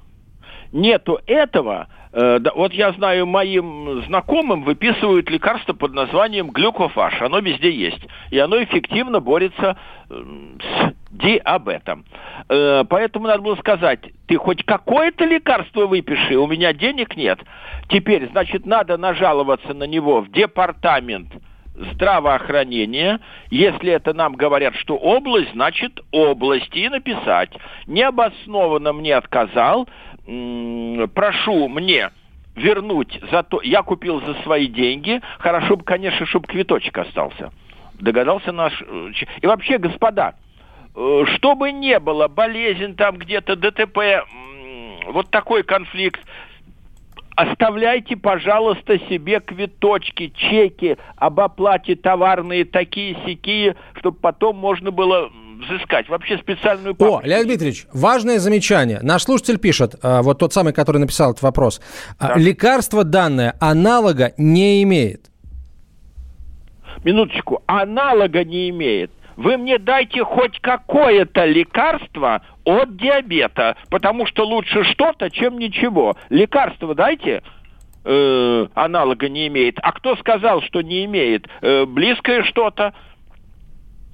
Нету 0.70 1.18
этого, 1.26 1.88
Э, 2.12 2.38
вот 2.54 2.72
я 2.72 2.92
знаю, 2.92 3.26
моим 3.26 4.02
знакомым 4.06 4.62
выписывают 4.64 5.30
лекарство 5.30 5.72
под 5.72 5.94
названием 5.94 6.50
глюкофаш. 6.50 7.22
Оно 7.22 7.38
везде 7.38 7.70
есть. 7.70 8.04
И 8.30 8.38
оно 8.38 8.62
эффективно 8.62 9.20
борется 9.20 9.76
с 10.08 10.94
диабетом. 11.10 12.04
Э, 12.48 12.84
поэтому 12.88 13.26
надо 13.26 13.42
было 13.42 13.56
сказать, 13.56 14.00
ты 14.26 14.36
хоть 14.36 14.64
какое-то 14.64 15.24
лекарство 15.24 15.86
выпиши, 15.86 16.36
у 16.36 16.46
меня 16.46 16.72
денег 16.72 17.16
нет. 17.16 17.38
Теперь, 17.88 18.28
значит, 18.30 18.66
надо 18.66 18.96
нажаловаться 18.96 19.74
на 19.74 19.84
него 19.84 20.20
в 20.20 20.30
департамент 20.30 21.28
здравоохранения. 21.92 23.20
Если 23.50 23.92
это 23.92 24.12
нам 24.12 24.34
говорят, 24.34 24.74
что 24.76 24.96
область, 24.96 25.52
значит 25.52 26.00
область. 26.10 26.74
И 26.76 26.88
написать. 26.88 27.50
Необоснованно 27.86 28.92
мне 28.92 29.14
отказал, 29.16 29.88
прошу 31.14 31.68
мне 31.68 32.10
вернуть 32.54 33.20
за 33.30 33.42
то, 33.42 33.60
я 33.62 33.82
купил 33.82 34.20
за 34.20 34.34
свои 34.42 34.66
деньги, 34.66 35.20
хорошо 35.38 35.76
бы, 35.76 35.84
конечно, 35.84 36.26
чтобы 36.26 36.46
квиточек 36.46 36.98
остался. 36.98 37.52
Догадался 37.94 38.52
наш... 38.52 38.82
Э, 38.82 39.10
и 39.40 39.46
вообще, 39.46 39.78
господа, 39.78 40.34
э, 40.94 41.24
чтобы 41.34 41.72
не 41.72 41.98
было 41.98 42.28
болезнь 42.28 42.96
там 42.96 43.16
где-то, 43.18 43.56
ДТП, 43.56 44.24
вот 45.06 45.30
такой 45.30 45.62
конфликт, 45.62 46.20
оставляйте, 47.36 48.16
пожалуйста, 48.16 48.98
себе 48.98 49.40
квиточки, 49.40 50.28
чеки 50.28 50.96
об 51.16 51.40
оплате 51.40 51.96
товарные 51.96 52.64
такие-сякие, 52.64 53.76
чтобы 53.98 54.18
потом 54.18 54.56
можно 54.56 54.90
было 54.90 55.30
взыскать. 55.60 56.08
Вообще 56.08 56.38
специальную 56.38 56.94
папочку. 56.94 57.24
О, 57.24 57.28
Леонид 57.28 57.46
Дмитриевич, 57.46 57.86
важное 57.92 58.38
замечание. 58.38 59.00
Наш 59.02 59.22
слушатель 59.22 59.58
пишет, 59.58 59.94
а, 60.02 60.22
вот 60.22 60.38
тот 60.38 60.52
самый, 60.52 60.72
который 60.72 60.98
написал 60.98 61.30
этот 61.32 61.42
вопрос. 61.42 61.80
Да. 62.18 62.34
Лекарство 62.36 63.04
данное 63.04 63.56
аналога 63.60 64.32
не 64.36 64.82
имеет. 64.82 65.30
Минуточку. 67.04 67.62
Аналога 67.66 68.44
не 68.44 68.70
имеет. 68.70 69.10
Вы 69.36 69.56
мне 69.56 69.78
дайте 69.78 70.22
хоть 70.22 70.60
какое-то 70.60 71.46
лекарство 71.46 72.42
от 72.64 72.96
диабета, 72.96 73.76
потому 73.88 74.26
что 74.26 74.44
лучше 74.44 74.84
что-то, 74.84 75.30
чем 75.30 75.58
ничего. 75.58 76.14
Лекарство 76.28 76.94
дайте 76.94 77.42
э, 78.04 78.66
аналога 78.74 79.28
не 79.30 79.46
имеет. 79.48 79.78
А 79.82 79.92
кто 79.92 80.16
сказал, 80.16 80.60
что 80.62 80.82
не 80.82 81.06
имеет? 81.06 81.48
Э, 81.62 81.86
близкое 81.86 82.42
что-то. 82.42 82.92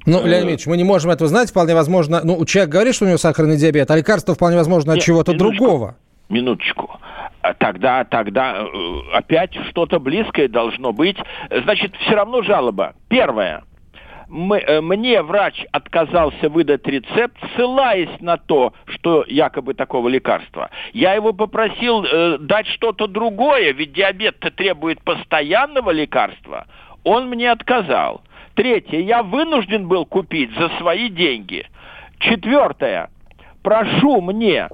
Ну, 0.07 0.25
Леонид 0.25 0.49
Ильич, 0.49 0.67
мы 0.67 0.77
не 0.77 0.85
можем 0.85 1.11
этого 1.11 1.29
знать. 1.29 1.51
Вполне 1.51 1.75
возможно, 1.75 2.21
ну, 2.23 2.45
человек 2.45 2.71
говорит, 2.71 2.95
что 2.95 3.05
у 3.05 3.09
него 3.09 3.19
сахарный 3.19 3.57
диабет, 3.57 3.91
а 3.91 3.97
лекарство 3.97 4.35
вполне 4.35 4.57
возможно 4.57 4.95
от 4.95 5.01
чего-то 5.01 5.35
другого. 5.35 5.97
Минуточку. 6.29 6.99
А 7.43 7.55
тогда, 7.55 8.05
тогда 8.05 8.57
э, 8.57 8.67
опять 9.13 9.55
что-то 9.71 10.01
близкое 10.01 10.49
должно 10.49 10.93
быть. 10.93 11.17
Значит, 11.51 11.95
все 12.01 12.15
равно 12.17 12.43
жалоба. 12.43 12.95
Первое. 13.09 13.63
мы, 14.29 14.59
э, 14.59 14.81
мне 14.81 15.23
врач 15.23 15.65
отказался 15.71 16.49
выдать 16.49 16.87
рецепт, 16.87 17.37
ссылаясь 17.55 18.21
на 18.21 18.37
то, 18.37 18.73
что 18.87 19.25
якобы 19.29 19.75
такого 19.75 20.09
лекарства. 20.09 20.71
Я 20.93 21.15
его 21.15 21.33
попросил 21.33 22.05
э, 22.05 22.39
дать 22.41 22.67
что-то 22.69 23.07
другое, 23.07 23.73
ведь 23.73 23.93
диабет-то 23.93 24.51
требует 24.51 25.03
постоянного 25.03 25.91
лекарства. 25.91 26.67
Он 27.05 27.29
мне 27.29 27.53
отказал. 27.53 28.23
Третье, 28.57 29.01
я 29.01 29.23
вынужден 29.23 29.87
был 29.87 30.07
купить 30.07 30.51
за 30.59 30.71
свои 30.79 31.11
деньги. 31.11 31.67
Четвертое, 32.19 33.11
прошу 33.63 34.23
мне 34.23 34.69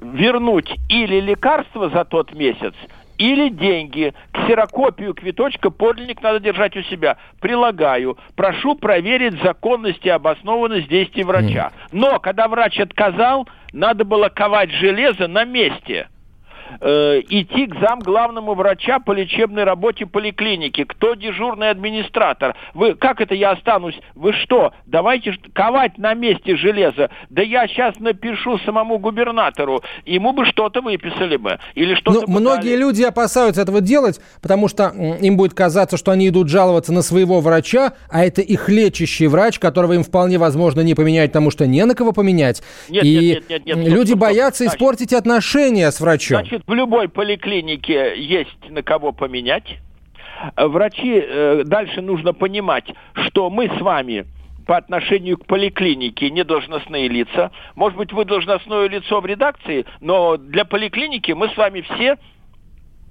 вернуть 0.00 0.74
или 0.88 1.20
лекарство 1.20 1.90
за 1.90 2.06
тот 2.06 2.32
месяц, 2.32 2.72
или 3.18 3.50
деньги. 3.50 4.14
Ксерокопию 4.32 5.12
квиточка 5.12 5.68
подлинник 5.68 6.22
надо 6.22 6.40
держать 6.40 6.74
у 6.74 6.82
себя. 6.84 7.18
Прилагаю. 7.38 8.16
Прошу 8.34 8.74
проверить 8.76 9.42
законность 9.42 10.06
и 10.06 10.08
обоснованность 10.08 10.88
действий 10.88 11.22
врача. 11.22 11.72
Но 11.92 12.18
когда 12.18 12.48
врач 12.48 12.80
отказал, 12.80 13.46
надо 13.74 14.06
было 14.06 14.30
ковать 14.30 14.70
железо 14.70 15.28
на 15.28 15.44
месте– 15.44 16.08
э, 16.80 17.20
идти 17.28 17.66
к 17.66 17.78
зам 17.80 18.00
главному 18.00 18.54
врача 18.54 18.98
по 18.98 19.12
лечебной 19.12 19.64
работе 19.64 20.06
поликлиники. 20.06 20.84
Кто 20.84 21.14
дежурный 21.14 21.70
администратор? 21.70 22.54
Вы 22.74 22.94
как 22.94 23.20
это 23.20 23.34
я 23.34 23.52
останусь? 23.52 23.98
Вы 24.14 24.32
что? 24.32 24.72
Давайте 24.86 25.36
ковать 25.52 25.98
на 25.98 26.14
месте 26.14 26.56
железо. 26.56 27.10
Да 27.28 27.42
я 27.42 27.66
сейчас 27.68 27.98
напишу 27.98 28.58
самому 28.60 28.98
губернатору. 28.98 29.82
Ему 30.04 30.32
бы 30.32 30.44
что-то 30.46 30.80
выписали 30.80 31.36
бы. 31.36 31.58
Или 31.74 31.94
что-то 31.94 32.24
ну, 32.26 32.40
многие 32.40 32.76
люди 32.76 33.02
опасаются 33.02 33.62
этого 33.62 33.80
делать, 33.80 34.20
потому 34.42 34.68
что 34.68 34.92
им 35.20 35.36
будет 35.36 35.54
казаться, 35.54 35.96
что 35.96 36.10
они 36.10 36.28
идут 36.28 36.48
жаловаться 36.48 36.92
на 36.92 37.02
своего 37.02 37.40
врача, 37.40 37.92
а 38.08 38.24
это 38.24 38.40
их 38.40 38.68
лечащий 38.68 39.26
врач, 39.26 39.58
которого 39.58 39.94
им 39.94 40.02
вполне 40.02 40.38
возможно 40.38 40.80
не 40.80 40.94
поменять, 40.94 41.30
потому 41.30 41.50
что 41.50 41.66
не 41.66 41.84
на 41.84 41.94
кого 41.94 42.12
поменять. 42.12 42.62
Нет, 42.88 43.04
И 43.04 43.14
нет, 43.16 43.48
нет, 43.48 43.66
нет, 43.66 43.76
нет. 43.76 43.88
люди 43.88 44.08
стоп, 44.08 44.18
стоп, 44.18 44.20
боятся 44.20 44.64
стоп. 44.64 44.74
испортить 44.74 45.12
отношения 45.12 45.90
с 45.90 46.00
врачом. 46.00 46.40
Значит, 46.40 46.59
в 46.66 46.74
любой 46.74 47.08
поликлинике 47.08 48.14
есть 48.16 48.70
на 48.70 48.82
кого 48.82 49.12
поменять. 49.12 49.78
Врачи, 50.56 51.22
э, 51.22 51.62
дальше 51.64 52.00
нужно 52.00 52.32
понимать, 52.32 52.92
что 53.12 53.50
мы 53.50 53.68
с 53.68 53.80
вами 53.80 54.26
по 54.66 54.76
отношению 54.76 55.36
к 55.36 55.46
поликлинике 55.46 56.30
не 56.30 56.44
должностные 56.44 57.08
лица. 57.08 57.50
Может 57.74 57.98
быть, 57.98 58.12
вы 58.12 58.24
должностное 58.24 58.88
лицо 58.88 59.20
в 59.20 59.26
редакции, 59.26 59.84
но 60.00 60.36
для 60.36 60.64
поликлиники 60.64 61.32
мы 61.32 61.48
с 61.48 61.56
вами 61.56 61.80
все 61.80 62.16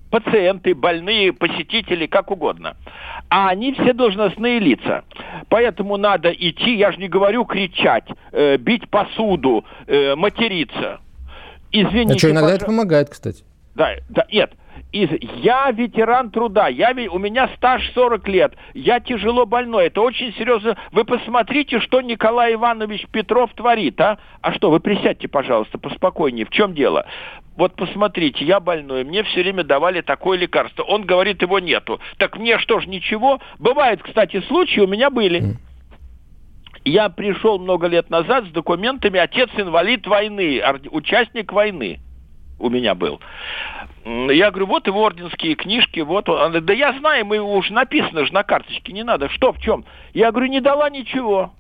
пациенты, 0.09 0.73
больные, 0.73 1.33
посетители, 1.33 2.07
как 2.07 2.31
угодно. 2.31 2.77
А 3.29 3.49
они 3.49 3.73
все 3.73 3.93
должностные 3.93 4.59
лица. 4.59 5.03
Поэтому 5.49 5.97
надо 5.97 6.31
идти, 6.31 6.75
я 6.75 6.91
же 6.91 6.97
не 6.97 7.07
говорю 7.07 7.45
кричать, 7.45 8.05
э, 8.31 8.57
бить 8.57 8.89
посуду, 8.89 9.65
э, 9.85 10.15
материться. 10.15 10.99
Извините. 11.71 12.15
А 12.15 12.17
что, 12.17 12.27
иногда 12.27 12.41
пожалуйста. 12.41 12.55
это 12.55 12.65
помогает, 12.65 13.09
кстати. 13.09 13.43
Да, 13.75 13.95
да, 14.09 14.25
нет. 14.31 14.51
Из, 14.91 15.09
я 15.43 15.69
ветеран 15.69 16.31
труда, 16.31 16.67
я, 16.67 16.95
у 17.11 17.19
меня 17.19 17.47
стаж 17.57 17.91
40 17.93 18.27
лет, 18.27 18.53
я 18.73 18.99
тяжело 18.99 19.45
больной, 19.45 19.87
это 19.87 20.01
очень 20.01 20.33
серьезно. 20.33 20.77
Вы 20.91 21.05
посмотрите, 21.05 21.79
что 21.79 22.01
Николай 22.01 22.55
Иванович 22.55 23.05
Петров 23.11 23.53
творит, 23.53 24.01
а? 24.01 24.17
А 24.41 24.51
что, 24.53 24.71
вы 24.71 24.79
присядьте, 24.79 25.27
пожалуйста, 25.27 25.77
поспокойнее. 25.77 26.45
В 26.45 26.49
чем 26.49 26.73
дело? 26.73 27.05
Вот 27.55 27.75
посмотрите, 27.75 28.43
я 28.45 28.59
больной, 28.59 29.03
мне 29.03 29.21
все 29.23 29.43
время 29.43 29.63
давали 29.63 30.01
такое 30.01 30.39
лекарство. 30.39 30.81
Он 30.83 31.03
говорит, 31.03 31.41
его 31.41 31.59
нету. 31.59 31.99
Так 32.17 32.39
мне 32.39 32.57
что 32.57 32.79
ж, 32.79 32.87
ничего? 32.87 33.39
Бывает, 33.59 34.01
кстати, 34.01 34.41
случаи 34.47 34.79
у 34.79 34.87
меня 34.87 35.11
были. 35.11 35.57
Я 36.85 37.09
пришел 37.09 37.59
много 37.59 37.87
лет 37.87 38.09
назад 38.09 38.45
с 38.45 38.49
документами 38.49 39.19
«Отец 39.19 39.49
инвалид 39.57 40.07
войны», 40.07 40.61
участник 40.91 41.51
войны 41.51 41.99
у 42.59 42.69
меня 42.69 42.95
был. 42.95 43.19
Я 44.05 44.49
говорю, 44.49 44.67
вот 44.67 44.87
его 44.87 45.03
орденские 45.03 45.55
книжки, 45.55 45.99
вот 45.99 46.29
он. 46.29 46.41
Она, 46.41 46.59
да 46.61 46.73
я 46.73 46.93
знаю, 46.93 47.25
мы 47.25 47.39
уж 47.39 47.69
написано 47.69 48.25
же 48.25 48.33
на 48.33 48.43
карточке, 48.43 48.93
не 48.93 49.03
надо. 49.03 49.29
Что, 49.29 49.51
в 49.51 49.59
чем? 49.59 49.85
Я 50.13 50.31
говорю, 50.31 50.47
не 50.47 50.61
дала 50.61 50.89
ничего. 50.89 51.51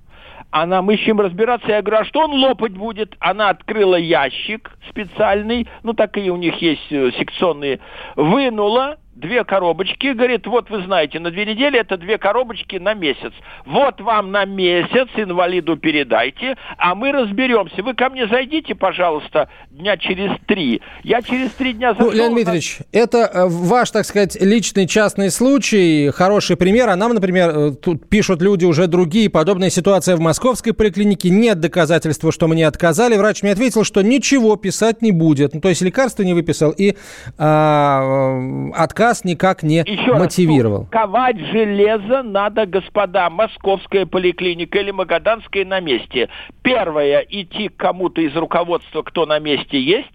Она, 0.51 0.81
мы 0.81 0.97
с 0.97 1.01
чем 1.01 1.19
разбираться. 1.19 1.67
Я 1.67 1.81
говорю, 1.81 2.01
а 2.01 2.05
что 2.05 2.21
он 2.21 2.31
лопать 2.31 2.71
будет? 2.71 3.15
Она 3.19 3.49
открыла 3.49 3.95
ящик 3.95 4.71
специальный, 4.89 5.67
ну, 5.83 5.93
такие 5.93 6.31
у 6.31 6.37
них 6.37 6.55
есть 6.55 6.91
э, 6.91 7.11
секционные, 7.11 7.79
вынула, 8.15 8.97
две 9.19 9.43
коробочки, 9.43 10.13
говорит, 10.13 10.47
вот 10.47 10.69
вы 10.69 10.83
знаете, 10.83 11.19
на 11.19 11.31
две 11.31 11.45
недели 11.45 11.79
это 11.79 11.97
две 11.97 12.17
коробочки 12.17 12.77
на 12.77 12.93
месяц. 12.93 13.33
Вот 13.65 13.99
вам 14.01 14.31
на 14.31 14.45
месяц 14.45 15.07
инвалиду 15.15 15.77
передайте, 15.77 16.55
а 16.77 16.95
мы 16.95 17.11
разберемся. 17.11 17.83
Вы 17.83 17.93
ко 17.93 18.09
мне 18.09 18.27
зайдите, 18.27 18.75
пожалуйста, 18.75 19.49
дня 19.69 19.97
через 19.97 20.31
три. 20.47 20.81
Я 21.03 21.21
через 21.21 21.51
три 21.51 21.73
дня 21.73 21.93
зашел... 21.93 22.11
Ну, 22.11 22.17
Леонид 22.17 22.35
Дмитриевич, 22.35 22.79
это 22.91 23.17
э, 23.17 23.47
ваш, 23.47 23.91
так 23.91 24.05
сказать, 24.05 24.37
личный 24.39 24.87
частный 24.87 25.31
случай, 25.31 26.09
хороший 26.11 26.55
пример. 26.55 26.89
А 26.89 26.95
нам, 26.95 27.13
например, 27.13 27.49
э, 27.49 27.71
тут 27.71 28.07
пишут 28.07 28.41
люди 28.41 28.65
уже 28.65 28.87
другие. 28.87 29.29
Подобная 29.29 29.69
ситуация 29.69 30.15
в 30.15 30.19
московской 30.19 30.73
поликлинике. 30.73 31.29
Нет 31.29 31.59
доказательства, 31.59 32.31
что 32.31 32.47
мне 32.47 32.65
отказали. 32.65 33.17
Врач 33.17 33.43
мне 33.43 33.51
ответил, 33.51 33.83
что 33.83 34.01
ничего 34.01 34.55
писать 34.55 35.01
не 35.01 35.11
будет. 35.11 35.53
Ну, 35.53 35.61
то 35.61 35.69
есть 35.69 35.81
лекарства 35.81 36.23
не 36.23 36.33
выписал 36.33 36.71
и 36.71 36.95
а, 37.37 38.71
отказ 38.75 39.08
раз 39.09 39.23
никак 39.25 39.63
не 39.63 39.77
Еще 39.79 40.13
мотивировал. 40.13 40.81
Раз, 40.81 40.89
ковать 40.89 41.37
железо 41.37 42.23
надо, 42.23 42.65
господа, 42.65 43.29
московская 43.29 44.05
поликлиника 44.05 44.79
или 44.79 44.91
магаданская 44.91 45.65
на 45.65 45.79
месте. 45.79 46.29
Первое, 46.61 47.25
идти 47.29 47.69
к 47.69 47.75
кому-то 47.75 48.21
из 48.21 48.35
руководства, 48.35 49.01
кто 49.01 49.25
на 49.25 49.39
месте 49.39 49.79
есть. 49.81 50.13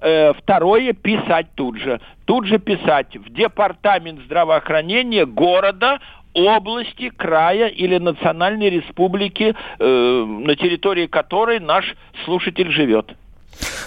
Э, 0.00 0.32
второе, 0.34 0.92
писать 0.92 1.48
тут 1.54 1.78
же. 1.78 2.00
Тут 2.24 2.46
же 2.46 2.58
писать 2.58 3.16
в 3.16 3.32
департамент 3.32 4.20
здравоохранения 4.24 5.26
города, 5.26 5.98
области, 6.34 7.08
края 7.08 7.66
или 7.66 7.98
национальной 7.98 8.70
республики, 8.70 9.54
э, 9.78 10.24
на 10.24 10.54
территории 10.54 11.06
которой 11.06 11.58
наш 11.58 11.96
слушатель 12.24 12.70
живет. 12.70 13.16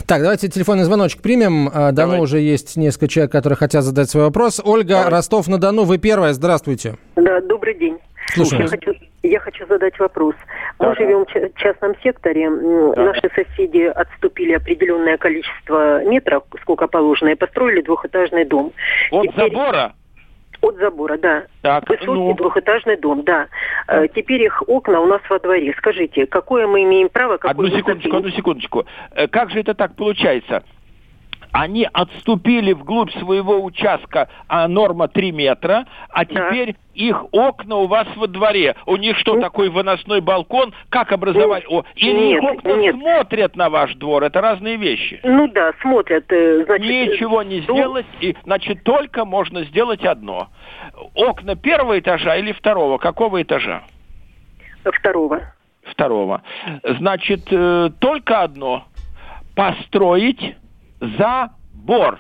Так, 0.07 0.21
давайте 0.21 0.47
телефонный 0.47 0.83
звоночек 0.83 1.21
примем. 1.21 1.69
А, 1.73 1.91
давно 1.91 2.13
Давай. 2.13 2.19
уже 2.21 2.39
есть 2.39 2.75
несколько 2.77 3.07
человек, 3.07 3.31
которые 3.31 3.57
хотят 3.57 3.83
задать 3.83 4.09
свой 4.09 4.25
вопрос. 4.25 4.61
Ольга, 4.63 5.09
Ростов-на-Дону, 5.09 5.83
вы 5.83 5.97
первая. 5.97 6.33
Здравствуйте. 6.33 6.95
Да, 7.15 7.41
добрый 7.41 7.75
день. 7.75 7.97
Слушаю. 8.33 8.63
Я 8.63 8.67
хочу, 8.67 8.93
я 9.23 9.39
хочу 9.39 9.65
задать 9.67 9.97
вопрос. 9.99 10.35
Мы 10.79 10.87
да. 10.87 10.95
живем 10.95 11.25
в 11.25 11.59
частном 11.59 11.95
секторе. 12.01 12.49
Да. 12.49 13.03
Наши 13.03 13.29
соседи 13.35 13.83
отступили 13.83 14.53
определенное 14.53 15.17
количество 15.17 16.03
метров, 16.05 16.43
сколько 16.61 16.87
положено, 16.87 17.29
и 17.29 17.35
построили 17.35 17.81
двухэтажный 17.81 18.45
дом. 18.45 18.71
От 19.11 19.23
Теперь... 19.27 19.49
забора? 19.49 19.93
От 20.61 20.77
забора, 20.77 21.17
да. 21.17 21.43
Так, 21.61 21.89
Высокий 21.89 22.07
ну... 22.07 22.33
двухэтажный 22.35 22.97
дом, 22.97 23.23
да. 23.23 23.47
Э, 23.87 24.07
теперь 24.07 24.43
их 24.43 24.63
окна 24.67 24.99
у 25.01 25.07
нас 25.07 25.21
во 25.29 25.39
дворе. 25.39 25.73
Скажите, 25.77 26.27
какое 26.27 26.67
мы 26.67 26.83
имеем 26.83 27.09
право... 27.09 27.39
Одну 27.41 27.67
секундочку, 27.67 28.15
одну 28.15 28.29
секундочку. 28.29 28.85
Э, 29.11 29.27
как 29.27 29.49
же 29.49 29.59
это 29.59 29.73
так 29.73 29.95
получается? 29.95 30.63
Они 31.51 31.87
отступили 31.91 32.73
вглубь 32.73 33.11
своего 33.17 33.63
участка, 33.63 34.29
а 34.47 34.67
норма 34.67 35.07
3 35.07 35.31
метра, 35.31 35.85
а 36.09 36.25
теперь 36.25 36.73
да. 36.73 36.79
их 36.93 37.25
окна 37.31 37.77
у 37.77 37.87
вас 37.87 38.07
во 38.15 38.27
дворе. 38.27 38.75
У 38.85 38.95
них 38.95 39.17
что, 39.17 39.35
ну, 39.35 39.41
такой 39.41 39.69
выносной 39.69 40.21
балкон? 40.21 40.73
Как 40.89 41.11
образовать? 41.11 41.65
О, 41.67 41.83
или 41.95 42.27
нет, 42.27 42.43
их 42.43 42.49
окна 42.49 42.73
нет. 42.75 42.95
смотрят 42.95 43.55
на 43.55 43.69
ваш 43.69 43.95
двор? 43.95 44.23
Это 44.23 44.41
разные 44.41 44.77
вещи. 44.77 45.19
Ну 45.23 45.47
да, 45.49 45.73
смотрят. 45.81 46.31
Э, 46.31 46.63
значит, 46.65 46.87
Ничего 46.87 47.43
не 47.43 47.61
дом... 47.61 47.77
сделать, 47.77 48.05
и, 48.21 48.35
значит, 48.43 48.83
только 48.83 49.25
можно 49.25 49.63
сделать 49.65 50.05
одно. 50.05 50.47
Окна 51.15 51.55
первого 51.55 51.99
этажа 51.99 52.37
или 52.37 52.53
второго? 52.53 52.97
Какого 52.97 53.41
этажа? 53.41 53.83
Второго. 54.83 55.53
Второго. 55.83 56.41
Значит, 56.83 57.41
э, 57.51 57.89
только 57.99 58.41
одно. 58.41 58.85
Построить 59.55 60.55
забор. 61.01 62.19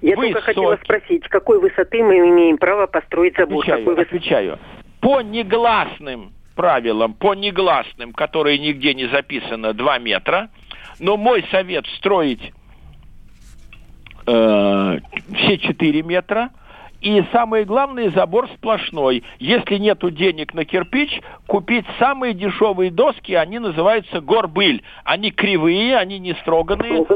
Я 0.00 0.16
Высокий. 0.16 0.32
только 0.32 0.40
хотела 0.40 0.76
спросить, 0.82 1.28
какой 1.28 1.60
высоты 1.60 2.02
мы 2.02 2.16
имеем 2.16 2.56
право 2.56 2.86
построить 2.86 3.36
забор? 3.36 3.58
Отвечаю, 3.58 3.84
какой 3.84 4.02
отвечаю. 4.02 4.58
По 5.00 5.20
негласным 5.20 6.32
правилам, 6.54 7.14
по 7.14 7.34
негласным, 7.34 8.12
которые 8.12 8.58
нигде 8.58 8.94
не 8.94 9.06
записано, 9.06 9.74
2 9.74 9.98
метра, 9.98 10.48
но 10.98 11.16
мой 11.16 11.44
совет 11.50 11.86
строить 11.98 12.52
э, 14.26 14.98
все 15.34 15.58
4 15.58 16.02
метра, 16.02 16.50
и 17.02 17.22
самое 17.32 17.64
главное, 17.64 18.10
забор 18.10 18.48
сплошной. 18.56 19.24
Если 19.38 19.76
нету 19.76 20.10
денег 20.10 20.52
на 20.52 20.66
кирпич, 20.66 21.20
купить 21.46 21.86
самые 21.98 22.34
дешевые 22.34 22.90
доски, 22.90 23.32
они 23.32 23.58
называются 23.58 24.20
горбыль. 24.20 24.82
Они 25.04 25.30
кривые, 25.30 25.96
они 25.96 26.18
не 26.18 26.34
строганные 26.34 27.06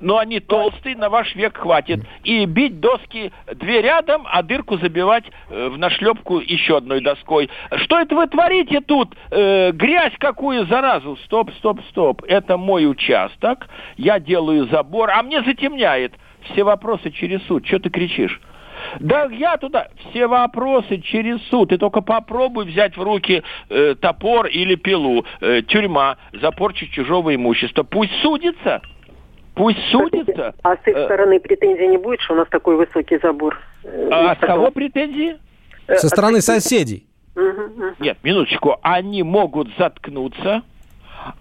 но 0.00 0.18
они 0.18 0.40
толстые, 0.40 0.96
на 0.96 1.08
ваш 1.08 1.34
век 1.34 1.56
хватит. 1.56 2.00
И 2.22 2.44
бить 2.46 2.80
доски 2.80 3.32
две 3.54 3.82
рядом, 3.82 4.26
а 4.30 4.42
дырку 4.42 4.76
забивать 4.78 5.24
э, 5.50 5.68
в 5.68 5.78
нашлепку 5.78 6.38
еще 6.38 6.76
одной 6.76 7.00
доской. 7.00 7.50
Что 7.76 7.98
это 7.98 8.14
вы 8.14 8.26
творите 8.26 8.80
тут? 8.80 9.14
Э, 9.30 9.72
грязь 9.72 10.14
какую 10.18 10.66
заразу? 10.66 11.16
Стоп, 11.24 11.50
стоп, 11.58 11.80
стоп. 11.90 12.22
Это 12.26 12.56
мой 12.56 12.88
участок. 12.88 13.68
Я 13.96 14.18
делаю 14.18 14.66
забор, 14.68 15.10
а 15.10 15.22
мне 15.22 15.42
затемняет. 15.42 16.14
Все 16.50 16.62
вопросы 16.62 17.10
через 17.10 17.42
суд. 17.46 17.66
Что 17.66 17.78
ты 17.78 17.90
кричишь? 17.90 18.40
Да 19.00 19.28
я 19.30 19.56
туда 19.56 19.88
все 20.10 20.26
вопросы 20.26 21.00
через 21.00 21.42
суд. 21.48 21.70
Ты 21.70 21.78
только 21.78 22.00
попробуй 22.00 22.66
взять 22.66 22.96
в 22.96 23.02
руки 23.02 23.42
э, 23.70 23.94
топор 24.00 24.46
или 24.46 24.74
пилу. 24.74 25.24
Э, 25.40 25.62
тюрьма 25.62 26.16
за 26.32 26.50
порчу 26.50 26.86
чужого 26.86 27.34
имущества. 27.34 27.82
Пусть 27.82 28.12
судится. 28.20 28.82
Пусть 29.54 29.78
судится. 29.90 30.54
А 30.62 30.76
с 30.76 30.86
их 30.86 30.96
э, 30.96 31.04
стороны 31.04 31.38
претензий 31.38 31.86
не 31.86 31.98
будет, 31.98 32.20
что 32.20 32.34
у 32.34 32.36
нас 32.36 32.48
такой 32.48 32.76
высокий 32.76 33.18
забор? 33.18 33.60
А 34.10 34.32
от 34.32 34.40
кого 34.40 34.70
претензии? 34.70 35.36
Э, 35.86 35.96
Со 35.96 36.08
стороны 36.08 36.40
соседей. 36.40 37.06
Нет, 37.98 38.18
минуточку. 38.22 38.76
Они 38.82 39.22
могут 39.22 39.68
заткнуться, 39.78 40.62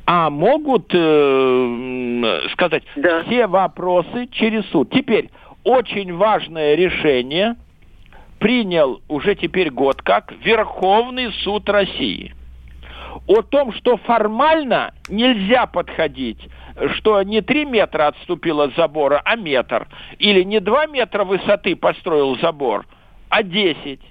а 0.06 0.30
могут 0.30 0.92
э, 0.94 2.48
сказать 2.54 2.84
да. 2.96 3.24
все 3.24 3.48
вопросы 3.48 4.28
через 4.32 4.66
суд. 4.68 4.90
Теперь 4.92 5.30
очень 5.64 6.16
важное 6.16 6.76
решение 6.76 7.56
принял 8.40 9.02
уже 9.08 9.36
теперь 9.36 9.72
год 9.72 10.02
как 10.02 10.34
Верховный 10.44 11.32
суд 11.44 11.70
России. 11.70 12.36
О 13.28 13.42
том, 13.42 13.72
что 13.74 13.98
формально 13.98 14.94
нельзя 15.08 15.66
подходить, 15.66 16.40
что 16.96 17.22
не 17.24 17.42
три 17.42 17.66
метра 17.66 18.08
отступил 18.08 18.62
от 18.62 18.76
забора, 18.76 19.22
а 19.24 19.36
метр. 19.36 19.88
Или 20.20 20.44
не 20.44 20.60
два 20.60 20.86
метра 20.88 21.24
высоты 21.24 21.76
построил 21.76 22.38
забор, 22.38 22.86
а 23.30 23.44
десять. 23.44 24.02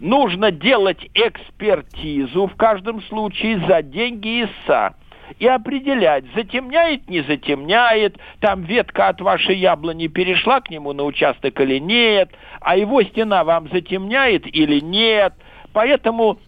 Нужно 0.00 0.50
делать 0.50 1.08
экспертизу 1.14 2.46
в 2.46 2.56
каждом 2.56 3.02
случае 3.02 3.64
за 3.68 3.82
деньги 3.82 4.44
ИСА 4.44 4.94
и 5.38 5.46
определять, 5.46 6.24
затемняет, 6.34 7.08
не 7.08 7.22
затемняет, 7.22 8.16
там 8.40 8.62
ветка 8.64 9.08
от 9.08 9.20
вашей 9.20 9.56
яблони 9.56 10.08
перешла 10.08 10.60
к 10.60 10.70
нему 10.70 10.92
на 10.92 11.04
участок 11.04 11.60
или 11.60 11.78
нет, 11.78 12.30
а 12.60 12.76
его 12.76 13.02
стена 13.02 13.44
вам 13.44 13.68
затемняет 13.70 14.44
или 14.46 14.80
нет. 14.80 15.34
Поэтому 15.72 16.38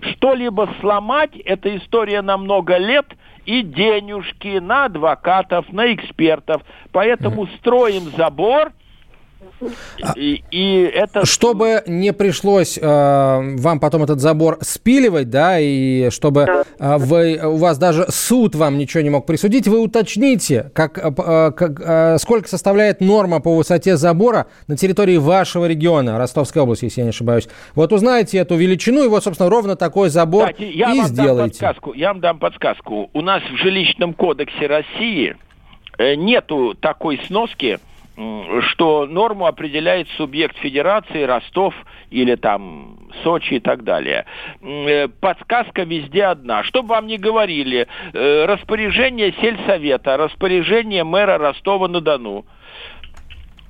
что-либо 0.00 0.68
сломать, 0.80 1.36
это 1.36 1.76
история 1.76 2.22
на 2.22 2.36
много 2.36 2.78
лет 2.78 3.06
и 3.46 3.62
денежки 3.62 4.58
на 4.58 4.86
адвокатов, 4.86 5.72
на 5.72 5.92
экспертов. 5.92 6.62
Поэтому 6.92 7.46
строим 7.58 8.10
забор– 8.16 8.72
и, 10.16 10.42
и 10.50 10.82
это... 10.82 11.24
Чтобы 11.24 11.82
не 11.86 12.12
пришлось 12.12 12.78
э, 12.78 12.82
вам 12.82 13.80
потом 13.80 14.02
этот 14.02 14.20
забор 14.20 14.58
спиливать, 14.60 15.30
да, 15.30 15.58
и 15.58 16.10
чтобы 16.10 16.64
э, 16.78 16.96
вы, 16.98 17.40
у 17.42 17.56
вас 17.56 17.78
даже 17.78 18.06
суд 18.08 18.54
вам 18.54 18.78
ничего 18.78 19.02
не 19.02 19.10
мог 19.10 19.26
присудить, 19.26 19.68
вы 19.68 19.80
уточните, 19.80 20.70
как, 20.74 20.98
э, 20.98 21.12
э, 21.16 21.52
как, 21.52 21.80
э, 21.80 22.18
сколько 22.18 22.48
составляет 22.48 23.00
норма 23.00 23.40
по 23.40 23.54
высоте 23.54 23.96
забора 23.96 24.46
на 24.66 24.76
территории 24.76 25.16
вашего 25.16 25.66
региона, 25.66 26.18
Ростовской 26.18 26.62
области, 26.62 26.86
если 26.86 27.00
я 27.00 27.04
не 27.04 27.10
ошибаюсь. 27.10 27.48
Вот 27.74 27.92
узнаете 27.92 28.38
эту 28.38 28.56
величину, 28.56 29.04
и 29.04 29.08
вот, 29.08 29.22
собственно, 29.24 29.48
ровно 29.48 29.76
такой 29.76 30.08
забор 30.08 30.52
Кстати, 30.52 30.70
я 30.74 30.92
и 30.92 30.98
вам 30.98 31.06
сделаете. 31.06 31.60
Дам 31.60 31.70
подсказку, 31.70 31.92
я 31.94 32.08
вам 32.08 32.20
дам 32.20 32.38
подсказку. 32.38 33.10
У 33.12 33.20
нас 33.20 33.42
в 33.42 33.56
жилищном 33.56 34.14
кодексе 34.14 34.66
России 34.66 35.36
э, 35.98 36.14
нету 36.14 36.74
такой 36.80 37.20
сноски, 37.26 37.78
что 38.14 39.06
норму 39.06 39.46
определяет 39.46 40.08
субъект 40.16 40.56
федерации, 40.58 41.22
Ростов 41.22 41.74
или 42.10 42.34
там 42.34 42.98
Сочи 43.22 43.54
и 43.54 43.60
так 43.60 43.84
далее. 43.84 44.26
Э, 44.60 45.08
подсказка 45.08 45.84
везде 45.84 46.24
одна. 46.24 46.62
Что 46.64 46.82
бы 46.82 46.90
вам 46.90 47.06
ни 47.06 47.16
говорили, 47.16 47.86
э, 48.12 48.44
распоряжение 48.46 49.32
сельсовета, 49.40 50.16
распоряжение 50.16 51.04
мэра 51.04 51.38
Ростова-на-Дону, 51.38 52.44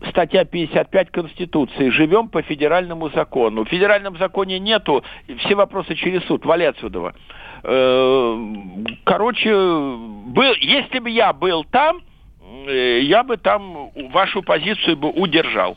статья 0.08 0.44
55 0.44 1.10
Конституции. 1.10 1.90
Живем 1.90 2.28
по 2.28 2.42
федеральному 2.42 3.10
закону. 3.10 3.64
В 3.64 3.68
федеральном 3.68 4.16
законе 4.16 4.58
нету, 4.58 5.04
все 5.38 5.54
вопросы 5.54 5.94
через 5.94 6.24
суд, 6.24 6.44
вали 6.44 6.64
отсюда. 6.64 7.14
Э, 7.62 8.36
короче, 9.04 9.52
был, 9.52 10.52
если 10.60 10.98
бы 10.98 11.10
я 11.10 11.32
был 11.32 11.64
там, 11.64 12.00
я 12.66 13.22
бы 13.22 13.36
там 13.36 13.90
вашу 14.12 14.42
позицию 14.42 14.96
бы 14.96 15.10
удержал. 15.10 15.76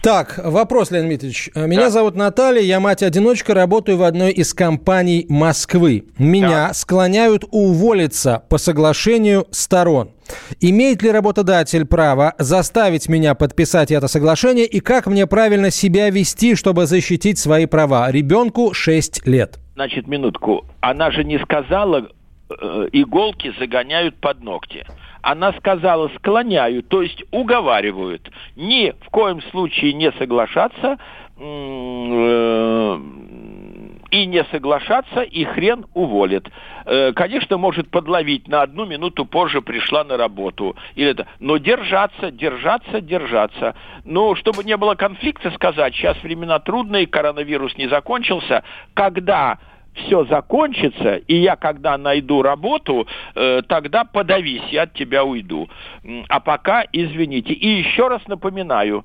Так, 0.00 0.38
вопрос, 0.44 0.92
Леонид 0.92 1.08
Дмитриевич. 1.08 1.50
Меня 1.56 1.82
да. 1.82 1.90
зовут 1.90 2.14
Наталья, 2.14 2.62
я 2.62 2.78
мать-одиночка, 2.78 3.52
работаю 3.52 3.98
в 3.98 4.04
одной 4.04 4.30
из 4.30 4.54
компаний 4.54 5.26
Москвы. 5.28 6.04
Меня 6.18 6.68
да. 6.68 6.74
склоняют 6.74 7.44
уволиться 7.50 8.44
по 8.48 8.58
соглашению 8.58 9.46
сторон. 9.50 10.12
Имеет 10.60 11.02
ли 11.02 11.10
работодатель 11.10 11.84
право 11.84 12.34
заставить 12.38 13.08
меня 13.08 13.34
подписать 13.34 13.90
это 13.90 14.06
соглашение 14.06 14.66
и 14.66 14.78
как 14.78 15.08
мне 15.08 15.26
правильно 15.26 15.72
себя 15.72 16.10
вести, 16.10 16.54
чтобы 16.54 16.86
защитить 16.86 17.38
свои 17.38 17.66
права? 17.66 18.08
Ребенку 18.12 18.72
6 18.74 19.26
лет. 19.26 19.58
Значит, 19.74 20.06
минутку. 20.06 20.64
Она 20.80 21.10
же 21.10 21.24
не 21.24 21.38
сказала, 21.40 22.08
э, 22.50 22.88
иголки 22.92 23.52
загоняют 23.58 24.16
под 24.20 24.42
ногти 24.42 24.86
она 25.30 25.52
сказала 25.52 26.08
склоняют, 26.16 26.88
то 26.88 27.02
есть 27.02 27.22
уговаривают. 27.32 28.30
Ни 28.56 28.94
в 29.02 29.10
коем 29.10 29.42
случае 29.50 29.92
не 29.92 30.10
соглашаться 30.12 30.96
э, 31.36 33.00
и 34.10 34.24
не 34.24 34.42
соглашаться, 34.44 35.20
и 35.20 35.44
хрен 35.44 35.84
уволит. 35.92 36.48
Э, 36.86 37.12
конечно, 37.12 37.58
может 37.58 37.90
подловить, 37.90 38.48
на 38.48 38.62
одну 38.62 38.86
минуту 38.86 39.26
позже 39.26 39.60
пришла 39.60 40.02
на 40.02 40.16
работу. 40.16 40.74
Или 40.94 41.10
это. 41.10 41.26
Но 41.40 41.58
держаться, 41.58 42.30
держаться, 42.30 43.02
держаться. 43.02 43.74
Но 44.06 44.34
чтобы 44.34 44.64
не 44.64 44.78
было 44.78 44.94
конфликта, 44.94 45.50
сказать, 45.50 45.94
сейчас 45.94 46.16
времена 46.22 46.58
трудные, 46.58 47.06
коронавирус 47.06 47.76
не 47.76 47.86
закончился, 47.86 48.64
когда 48.94 49.58
все 49.98 50.24
закончится, 50.26 51.16
и 51.16 51.36
я 51.36 51.56
когда 51.56 51.98
найду 51.98 52.42
работу, 52.42 53.06
э, 53.34 53.62
тогда 53.68 54.04
подавись, 54.04 54.64
я 54.70 54.82
от 54.82 54.94
тебя 54.94 55.24
уйду. 55.24 55.68
А 56.28 56.40
пока, 56.40 56.84
извините. 56.92 57.52
И 57.52 57.68
еще 57.68 58.08
раз 58.08 58.26
напоминаю, 58.26 59.04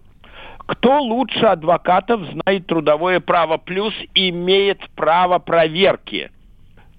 кто 0.66 1.02
лучше 1.02 1.46
адвокатов 1.46 2.22
знает 2.32 2.68
трудовое 2.68 3.20
право, 3.20 3.58
плюс 3.58 3.94
имеет 4.14 4.80
право 4.96 5.40
проверки 5.40 6.32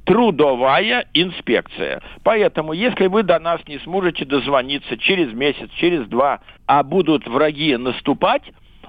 трудовая 0.04 1.06
инспекция. 1.14 2.02
Поэтому, 2.22 2.72
если 2.72 3.06
вы 3.06 3.22
до 3.22 3.38
нас 3.38 3.60
не 3.66 3.78
сможете 3.78 4.24
дозвониться 4.24 4.98
через 4.98 5.32
месяц, 5.32 5.70
через 5.76 6.06
два, 6.08 6.40
а 6.66 6.82
будут 6.82 7.26
враги 7.26 7.76
наступать, 7.76 8.42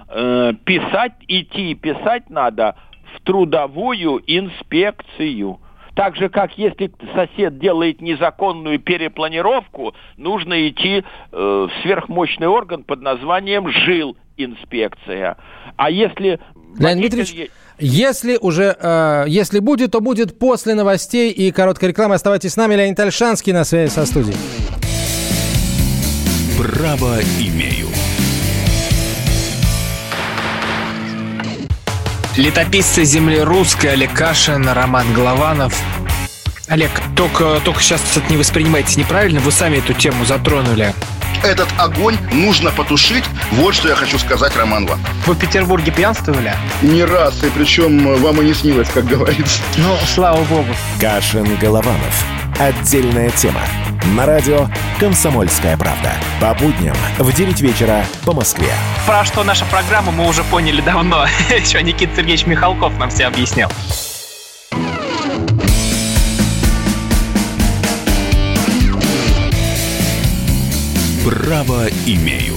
э, 0.10 0.54
писать, 0.66 1.14
идти 1.28 1.72
и 1.72 1.76
писать 1.76 2.30
надо 2.30 2.76
в 3.14 3.22
трудовую 3.22 4.22
инспекцию. 4.26 5.60
Так 5.96 6.18
же, 6.18 6.28
как 6.28 6.58
если 6.58 6.92
сосед 7.14 7.58
делает 7.58 8.02
незаконную 8.02 8.80
перепланировку, 8.80 9.94
нужно 10.18 10.68
идти 10.68 10.98
э, 10.98 11.04
в 11.32 11.72
сверхмощный 11.82 12.48
орган 12.48 12.84
под 12.84 13.02
названием 13.02 13.70
жил 13.70 14.18
инспекция. 14.36 15.38
А 15.78 15.90
если... 15.90 16.40
Леонид 16.78 17.12
Дмитриевич, 17.12 17.50
если 17.80 18.38
уже, 18.38 18.76
э, 18.78 19.24
если 19.28 19.60
будет, 19.60 19.92
то 19.92 20.02
будет 20.02 20.38
после 20.38 20.76
новостей 20.76 21.32
и 21.32 21.52
короткой 21.52 21.90
рекламы. 21.90 22.16
Оставайтесь 22.16 22.52
с 22.52 22.58
нами. 22.58 22.76
Леонид 22.76 23.00
Альшанский 23.00 23.54
на 23.54 23.64
связи 23.64 23.90
со 23.90 24.06
студией. 24.06 24.36
Право 26.58 27.20
имею. 27.40 27.88
Летописцы 32.38 33.06
земли 33.06 33.40
русской 33.40 33.94
Олег 33.94 34.12
Кашин, 34.12 34.68
Роман 34.68 35.14
Голованов. 35.14 35.74
Олег, 36.68 36.92
только, 37.16 37.62
только 37.64 37.82
сейчас 37.82 38.02
это 38.14 38.30
не 38.30 38.36
воспринимайте 38.36 39.00
неправильно, 39.00 39.40
вы 39.40 39.54
сами 39.54 39.78
эту 39.78 39.94
тему 39.94 40.26
затронули. 40.26 40.94
Этот 41.44 41.70
огонь 41.78 42.18
нужно 42.34 42.72
потушить. 42.72 43.24
Вот 43.52 43.74
что 43.74 43.88
я 43.88 43.96
хочу 43.96 44.20
сказать, 44.20 44.54
Роман 44.58 44.86
вам. 44.86 45.00
Вы 45.26 45.34
в 45.34 45.40
Петербурге 45.40 45.94
пьянствовали? 45.94 46.54
Не 46.82 47.06
раз, 47.06 47.42
и 47.42 47.50
причем 47.50 48.16
вам 48.18 48.42
и 48.42 48.46
не 48.46 48.54
снилось, 48.54 48.90
как 48.90 49.06
говорится. 49.06 49.62
Ну, 49.78 49.96
слава 50.06 50.44
богу. 50.44 50.76
Кашин 51.00 51.56
Голованов. 51.56 52.26
Отдельная 52.58 53.30
тема. 53.32 53.60
На 54.16 54.26
радио 54.26 54.68
«Комсомольская 54.98 55.76
правда». 55.76 56.14
По 56.40 56.54
будням 56.54 56.96
в 57.18 57.34
9 57.34 57.60
вечера 57.60 58.06
по 58.24 58.32
Москве. 58.32 58.72
Про 59.06 59.26
что 59.26 59.44
наша 59.44 59.66
программа 59.66 60.14
мы 60.14 60.26
уже 60.26 60.42
поняли 60.46 60.80
давно. 60.80 61.26
Еще 61.50 61.84
Никита 61.84 62.16
Сергеевич 62.16 62.46
Михалков 62.46 62.98
нам 62.98 63.10
все 63.10 63.26
объяснял. 63.26 63.70
Право 71.26 71.88
имею. 72.06 72.55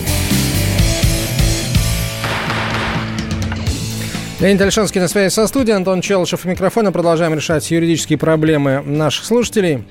Леонид 4.40 4.60
Альшанский 4.60 5.00
на 5.00 5.08
связи 5.08 5.32
со 5.32 5.48
студией, 5.48 5.74
Антон 5.74 6.00
Челышев 6.00 6.44
у 6.44 6.48
микрофона. 6.48 6.92
Продолжаем 6.92 7.34
решать 7.34 7.68
юридические 7.72 8.18
проблемы 8.18 8.82
наших 8.86 9.24
слушателей. 9.24 9.82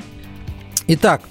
Итак, 0.88 1.22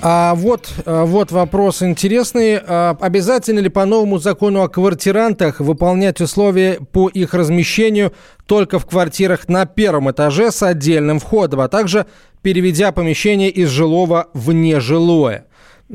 а 0.00 0.36
вот, 0.36 0.70
а 0.86 1.04
вот 1.04 1.32
вопрос 1.32 1.82
интересный. 1.82 2.60
А 2.64 2.96
обязательно 3.00 3.58
ли 3.58 3.68
по 3.68 3.84
новому 3.86 4.18
закону 4.18 4.62
о 4.62 4.68
квартирантах 4.68 5.58
выполнять 5.58 6.20
условия 6.20 6.78
по 6.92 7.08
их 7.08 7.34
размещению 7.34 8.12
только 8.46 8.78
в 8.78 8.86
квартирах 8.86 9.48
на 9.48 9.66
первом 9.66 10.12
этаже 10.12 10.52
с 10.52 10.62
отдельным 10.62 11.18
входом, 11.18 11.58
а 11.60 11.66
также 11.66 12.06
переведя 12.42 12.92
помещение 12.92 13.50
из 13.50 13.68
жилого 13.68 14.28
в 14.32 14.52
нежилое? 14.52 15.46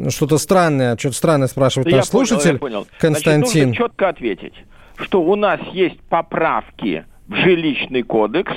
Что-то 0.09 0.37
странное, 0.37 0.97
что-то 0.97 1.15
странное 1.15 1.47
спрашивает 1.47 1.89
Да 1.89 1.97
наш 1.97 2.07
слушатель 2.07 2.57
понял, 2.57 2.79
я 2.79 2.81
понял. 2.81 2.87
Константин. 2.99 3.45
Значит, 3.45 3.65
нужно 3.65 3.75
четко 3.75 4.09
ответить, 4.09 4.53
что 4.99 5.21
у 5.21 5.35
нас 5.35 5.59
есть 5.71 5.99
поправки 6.09 7.05
в 7.27 7.35
жилищный 7.35 8.03
кодекс, 8.03 8.53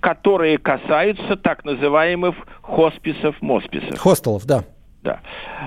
которые 0.00 0.58
касаются 0.58 1.36
так 1.36 1.64
называемых 1.64 2.34
хосписов, 2.62 3.36
мосписов. 3.40 3.98
Хостелов, 3.98 4.44
да. 4.44 4.64
Да. 5.02 5.20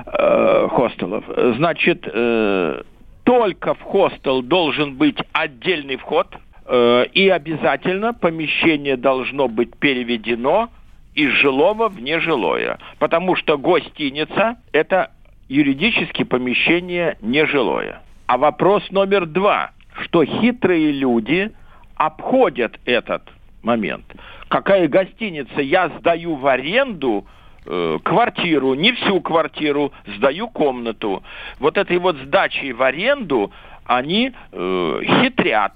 Э, 0.05 0.67
хостелов. 0.69 1.23
Значит, 1.55 2.05
э, 2.11 2.81
только 3.23 3.73
в 3.73 3.81
хостел 3.81 4.41
должен 4.41 4.95
быть 4.95 5.17
отдельный 5.31 5.95
вход, 5.95 6.27
э, 6.65 7.05
и 7.13 7.29
обязательно 7.29 8.13
помещение 8.13 8.97
должно 8.97 9.47
быть 9.47 9.75
переведено 9.77 10.69
из 11.15 11.31
жилого 11.31 11.89
в 11.89 12.01
нежилое. 12.01 12.79
Потому 12.99 13.35
что 13.35 13.57
гостиница– 13.57 14.57
это 14.73 15.11
юридически 15.47 16.23
помещение 16.23 17.17
нежилое. 17.21 18.01
А 18.27 18.37
вопрос 18.37 18.83
номер 18.91 19.25
два, 19.25 19.71
что 20.03 20.23
хитрые 20.25 20.91
люди 20.91 21.51
обходят 21.95 22.79
этот 22.85 23.23
момент. 23.61 24.05
Какая 24.47 24.87
гостиница? 24.87 25.61
Я 25.61 25.89
сдаю 25.99 26.35
в 26.35 26.47
аренду 26.47 27.25
э, 27.65 27.99
квартиру, 28.03 28.73
не 28.73 28.93
всю 28.93 29.21
квартиру, 29.21 29.91
сдаю 30.17 30.47
комнату. 30.47 31.23
Вот 31.59 31.77
этой 31.77 31.97
вот 31.97 32.15
сдачей 32.17 32.71
в 32.71 32.81
аренду 32.81 33.51
они 33.85 34.31
э, 34.51 35.01
хитрят. 35.03 35.73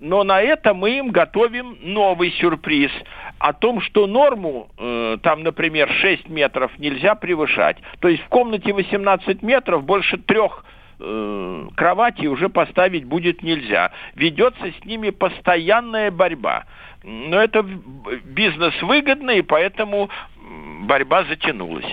Но 0.00 0.22
на 0.22 0.40
это 0.42 0.74
мы 0.74 0.98
им 0.98 1.10
готовим 1.10 1.78
новый 1.80 2.30
сюрприз 2.32 2.90
о 3.38 3.52
том, 3.52 3.80
что 3.80 4.06
норму, 4.06 4.68
э, 4.78 5.16
там, 5.22 5.42
например, 5.42 5.88
6 5.88 6.28
метров 6.28 6.70
нельзя 6.78 7.14
превышать. 7.14 7.78
То 8.00 8.08
есть 8.08 8.22
в 8.22 8.28
комнате 8.28 8.72
18 8.72 9.42
метров 9.42 9.84
больше 9.84 10.18
трех 10.18 10.64
э, 11.04 11.68
кровати 11.76 12.26
уже 12.26 12.48
поставить 12.48 13.04
будет 13.04 13.42
нельзя. 13.42 13.92
Ведется 14.14 14.72
с 14.80 14.84
ними 14.84 15.10
постоянная 15.10 16.10
борьба. 16.10 16.64
Но 17.02 17.38
это 17.38 17.62
бизнес 18.24 18.74
выгодно, 18.82 19.32
и 19.32 19.42
поэтому 19.42 20.08
борьба 20.84 21.24
затянулась. 21.24 21.84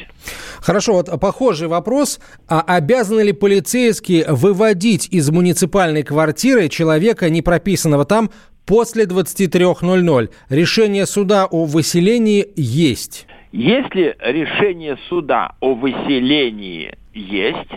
Хорошо, 0.62 0.94
вот 0.94 1.10
похожий 1.20 1.68
вопрос. 1.68 2.20
А 2.48 2.62
обязаны 2.62 3.22
ли 3.22 3.34
полицейские 3.34 4.26
выводить 4.30 5.08
из 5.12 5.30
муниципальной 5.30 6.04
квартиры 6.04 6.70
человека, 6.70 7.30
не 7.30 7.42
прописанного 7.42 8.06
там, 8.06 8.30
после 8.66 9.06
23.00? 9.06 10.30
Решение 10.50 11.06
суда 11.06 11.46
о 11.46 11.66
выселении 11.66 12.48
есть. 12.56 13.28
Если 13.52 14.16
решение 14.22 14.98
суда 15.10 15.56
о 15.60 15.74
выселении 15.74 16.96
есть, 17.14 17.72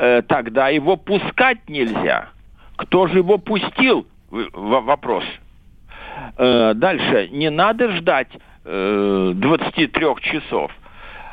э, 0.00 0.22
тогда 0.22 0.68
его 0.70 0.96
пускать 0.96 1.68
нельзя. 1.68 2.28
Кто 2.76 3.06
же 3.06 3.18
его 3.18 3.36
пустил? 3.38 4.06
Вопрос. 4.30 5.24
Э, 6.38 6.72
Дальше. 6.74 7.28
Не 7.30 7.50
надо 7.50 7.90
ждать 7.96 8.28
э, 8.64 9.32
23 9.34 10.06
часов. 10.22 10.72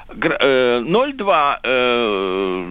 Гр- 0.10 0.38
э, 0.40 0.84
02 0.84 1.60
э, 1.64 2.64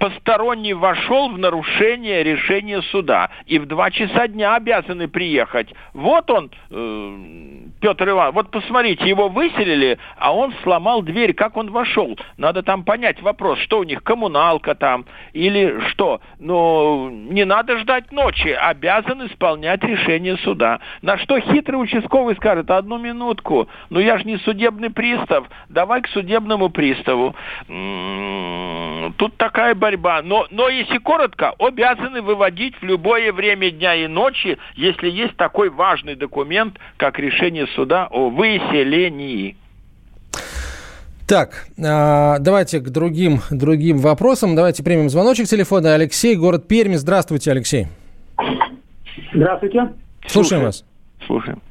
посторонний 0.00 0.72
вошел 0.72 1.28
в 1.28 1.38
нарушение 1.38 2.24
решения 2.24 2.80
суда 2.90 3.30
и 3.46 3.58
в 3.58 3.66
два 3.66 3.90
часа 3.90 4.26
дня 4.26 4.56
обязаны 4.56 5.08
приехать. 5.08 5.72
Вот 5.92 6.30
он, 6.30 6.50
э, 6.70 7.16
Петр 7.80 8.08
Иванович, 8.08 8.34
вот 8.34 8.50
посмотрите, 8.50 9.06
его 9.06 9.28
выселили, 9.28 9.98
а 10.16 10.34
он 10.34 10.54
сломал 10.62 11.02
дверь. 11.02 11.34
Как 11.34 11.56
он 11.58 11.70
вошел? 11.70 12.18
Надо 12.38 12.62
там 12.62 12.82
понять 12.84 13.20
вопрос, 13.20 13.58
что 13.60 13.78
у 13.78 13.84
них, 13.84 14.02
коммуналка 14.02 14.74
там 14.74 15.04
или 15.34 15.78
что. 15.90 16.22
Но 16.38 17.10
не 17.10 17.44
надо 17.44 17.78
ждать 17.78 18.10
ночи, 18.10 18.48
обязан 18.48 19.26
исполнять 19.26 19.84
решение 19.84 20.38
суда. 20.38 20.80
На 21.02 21.18
что 21.18 21.38
хитрый 21.40 21.80
участковый 21.80 22.36
скажет, 22.36 22.70
одну 22.70 22.96
минутку, 22.96 23.68
ну 23.90 24.00
я 24.00 24.16
же 24.16 24.24
не 24.24 24.38
судебный 24.38 24.88
пристав, 24.88 25.46
давай 25.68 26.00
к 26.00 26.08
судебному 26.08 26.70
приставу. 26.70 27.34
Тут 29.18 29.36
такая 29.36 29.74
борьба. 29.74 29.89
Но, 30.22 30.46
но 30.50 30.68
если 30.68 30.98
коротко, 30.98 31.54
обязаны 31.58 32.22
выводить 32.22 32.74
в 32.80 32.84
любое 32.84 33.32
время 33.32 33.70
дня 33.70 33.94
и 33.94 34.06
ночи, 34.06 34.58
если 34.74 35.08
есть 35.10 35.36
такой 35.36 35.70
важный 35.70 36.14
документ, 36.14 36.78
как 36.96 37.18
решение 37.18 37.66
суда 37.68 38.08
о 38.10 38.30
выселении. 38.30 39.56
Так, 41.30 41.66
а, 41.78 42.38
давайте 42.40 42.80
к 42.80 42.90
другим, 42.90 43.38
другим 43.50 43.98
вопросам. 43.98 44.56
Давайте 44.56 44.82
примем 44.82 45.08
звоночек 45.08 45.46
телефона. 45.46 45.94
Алексей, 45.94 46.34
город 46.34 46.66
Пермь. 46.66 46.94
Здравствуйте, 46.94 47.52
Алексей. 47.52 47.86
Здравствуйте. 49.32 49.92
Слушаем 50.26 50.64
вас. 50.64 50.84
Слушаем. 51.26 51.62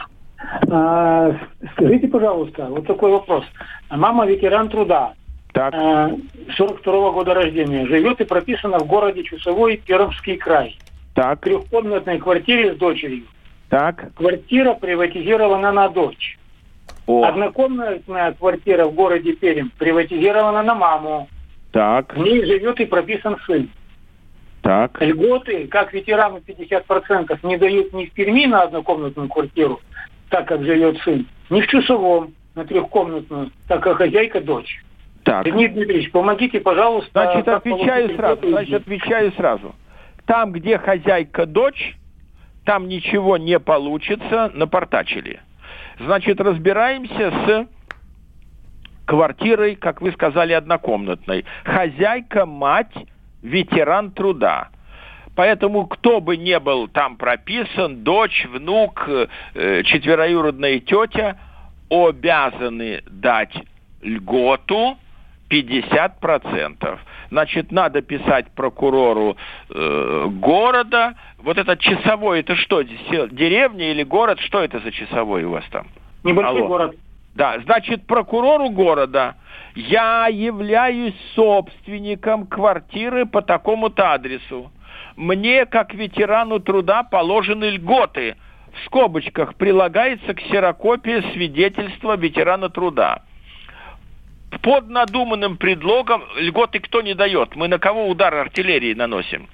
А, 0.71 1.31
скажите, 1.73 2.07
пожалуйста, 2.07 2.67
вот 2.69 2.87
такой 2.87 3.11
вопрос. 3.11 3.43
Мама 3.89 4.25
ветеран 4.25 4.69
труда, 4.69 5.13
Так, 5.53 5.73
а, 5.73 6.11
42 6.55 7.11
года 7.11 7.33
рождения, 7.33 7.85
живет 7.87 8.21
и 8.21 8.25
прописана 8.25 8.79
в 8.79 8.85
городе 8.85 9.23
Чусовой, 9.23 9.77
Пермский 9.77 10.37
край. 10.37 10.77
В 11.11 11.15
так, 11.15 11.41
трехкомнатной 11.41 12.19
квартире 12.19 12.73
с 12.75 12.77
дочерью. 12.77 13.23
так. 13.69 14.13
Квартира 14.13 14.73
приватизирована 14.73 15.71
на 15.71 15.89
дочь. 15.89 16.37
О, 17.07 17.23
Однокомнатная 17.23 18.33
квартира 18.33 18.85
в 18.85 18.93
городе 18.93 19.33
Пермь 19.33 19.69
приватизирована 19.77 20.61
на 20.63 20.75
маму. 20.75 21.27
так, 21.71 22.15
В 22.15 22.19
ней 22.19 22.45
живет 22.45 22.79
и 22.79 22.85
прописан 22.85 23.37
сын. 23.47 23.69
так. 24.61 25.01
Льготы, 25.01 25.67
как 25.67 25.93
ветерану 25.93 26.39
50%, 26.45 27.37
не 27.43 27.57
дают 27.57 27.91
ни 27.93 28.05
в 28.05 28.11
Перми 28.13 28.45
на 28.45 28.63
однокомнатную 28.63 29.27
квартиру, 29.29 29.79
так 30.29 30.47
как 30.47 30.63
живет 30.63 30.99
сын, 31.01 31.25
ни 31.49 31.61
в 31.61 31.67
Чусовом 31.67 32.33
на 32.55 32.65
трехкомнатную, 32.65 33.49
так 33.67 33.81
как 33.81 33.97
хозяйка 33.97 34.39
дочь. 34.41 34.83
Так. 35.23 35.45
Леонид 35.45 35.73
Дмитриевич, 35.73 36.11
помогите, 36.11 36.59
пожалуйста. 36.59 37.09
Значит, 37.11 37.47
отвечаю 37.47 38.15
сразу. 38.15 38.49
Значит, 38.49 38.81
отвечаю 38.81 39.31
сразу. 39.33 39.75
Там, 40.25 40.51
где 40.51 40.77
хозяйка 40.77 41.45
дочь, 41.45 41.95
там 42.65 42.87
ничего 42.87 43.37
не 43.37 43.59
получится, 43.59 44.51
напортачили. 44.53 45.39
Значит, 45.99 46.39
разбираемся 46.39 47.31
с 47.31 47.67
квартирой, 49.05 49.75
как 49.75 50.01
вы 50.01 50.11
сказали, 50.11 50.53
однокомнатной. 50.53 51.45
Хозяйка, 51.63 52.45
мать, 52.45 52.93
ветеран 53.41 54.11
труда. 54.11 54.69
Поэтому 55.35 55.87
кто 55.87 56.21
бы 56.21 56.37
не 56.37 56.59
был 56.59 56.87
там 56.87 57.17
прописан, 57.17 58.03
дочь, 58.03 58.45
внук, 58.45 59.07
э, 59.07 59.83
четвероюродная 59.83 60.79
тетя, 60.79 61.37
обязаны 61.89 63.01
дать 63.09 63.55
льготу 64.01 64.97
50%. 65.49 66.99
Значит, 67.29 67.71
надо 67.71 68.01
писать 68.01 68.51
прокурору 68.51 69.35
э, 69.69 70.27
города. 70.29 71.15
Вот 71.39 71.57
этот 71.57 71.79
часовой, 71.79 72.41
это 72.41 72.55
что, 72.55 72.81
деревня 72.83 73.91
или 73.91 74.03
город? 74.03 74.39
Что 74.41 74.63
это 74.63 74.79
за 74.79 74.91
часовой 74.91 75.43
у 75.43 75.51
вас 75.51 75.63
там? 75.71 75.87
Небольшой 76.23 76.59
Алло. 76.59 76.67
город. 76.67 76.95
Да, 77.35 77.59
значит, 77.63 78.05
прокурору 78.05 78.69
города 78.69 79.35
я 79.75 80.27
являюсь 80.27 81.15
собственником 81.35 82.47
квартиры 82.47 83.25
по 83.25 83.41
такому-то 83.41 84.13
адресу. 84.13 84.71
Мне, 85.15 85.65
как 85.65 85.93
ветерану 85.93 86.59
труда, 86.59 87.03
положены 87.03 87.65
льготы. 87.65 88.35
В 88.73 88.85
скобочках 88.85 89.55
прилагается 89.55 90.33
ксерокопия 90.33 91.21
свидетельства 91.33 92.15
ветерана 92.17 92.69
труда. 92.69 93.23
Под 94.61 94.89
надуманным 94.89 95.57
предлогом 95.57 96.23
льготы 96.37 96.79
кто 96.79 97.01
не 97.01 97.13
дает? 97.13 97.55
Мы 97.55 97.67
на 97.67 97.79
кого 97.79 98.07
удар 98.07 98.33
артиллерии 98.33 98.93
наносим? 98.93 99.47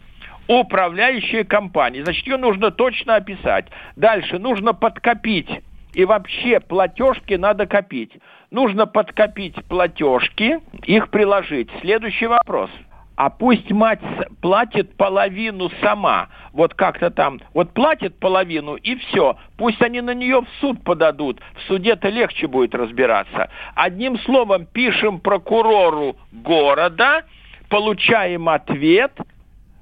Управляющая 0.47 1.43
компания. 1.43 2.03
Значит, 2.03 2.25
ее 2.27 2.37
нужно 2.37 2.71
точно 2.71 3.15
описать. 3.15 3.65
Дальше 3.95 4.39
нужно 4.39 4.73
подкопить. 4.73 5.49
И 5.93 6.05
вообще 6.05 6.59
платежки 6.59 7.33
надо 7.33 7.65
копить. 7.65 8.11
Нужно 8.51 8.85
подкопить 8.85 9.55
платежки, 9.65 10.59
их 10.83 11.09
приложить. 11.09 11.69
Следующий 11.81 12.27
вопрос. 12.27 12.69
А 13.15 13.29
пусть 13.29 13.71
мать 13.71 14.01
платит 14.41 14.95
половину 14.97 15.69
сама. 15.81 16.29
Вот 16.53 16.73
как-то 16.73 17.09
там, 17.09 17.39
вот 17.53 17.73
платит 17.73 18.19
половину 18.19 18.75
и 18.75 18.95
все. 18.95 19.37
Пусть 19.57 19.81
они 19.81 20.01
на 20.01 20.13
нее 20.13 20.41
в 20.41 20.47
суд 20.59 20.83
подадут. 20.83 21.39
В 21.55 21.61
суде-то 21.67 22.09
легче 22.09 22.47
будет 22.47 22.75
разбираться. 22.75 23.49
Одним 23.75 24.19
словом, 24.19 24.65
пишем 24.65 25.19
прокурору 25.19 26.17
города, 26.31 27.23
получаем 27.69 28.49
ответ, 28.49 29.13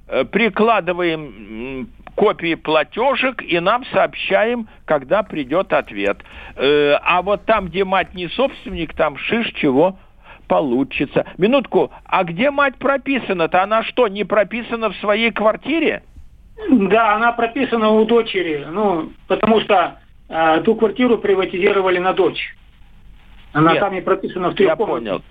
э, 0.08 0.24
прикладываем 0.24 1.88
копии 2.14 2.54
платежек 2.54 3.42
и 3.42 3.58
нам 3.58 3.84
сообщаем, 3.86 4.68
когда 4.84 5.22
придет 5.24 5.72
ответ. 5.72 6.18
Э, 6.56 6.96
а 7.02 7.22
вот 7.22 7.44
там, 7.44 7.66
где 7.66 7.84
мать 7.84 8.14
не 8.14 8.28
собственник, 8.28 8.94
там 8.94 9.16
шиш 9.18 9.52
чего 9.54 9.98
получится. 10.54 11.26
Минутку, 11.36 11.90
а 12.04 12.22
где 12.22 12.52
мать 12.52 12.76
прописана-то? 12.76 13.60
Она 13.60 13.82
что, 13.82 14.06
не 14.06 14.22
прописана 14.22 14.90
в 14.90 14.96
своей 14.98 15.32
квартире? 15.32 16.04
Да, 16.70 17.16
она 17.16 17.32
прописана 17.32 17.88
у 17.88 18.04
дочери, 18.04 18.64
ну, 18.70 19.10
потому 19.26 19.60
что 19.62 19.98
э, 20.28 20.60
ту 20.64 20.76
квартиру 20.76 21.18
приватизировали 21.18 21.98
на 21.98 22.12
дочь. 22.12 22.54
Она 23.52 23.72
Нет, 23.72 23.80
там 23.80 23.94
не 23.94 24.00
прописана 24.00 24.50
в 24.50 24.60
Я 24.60 24.76
понял. 24.76 25.22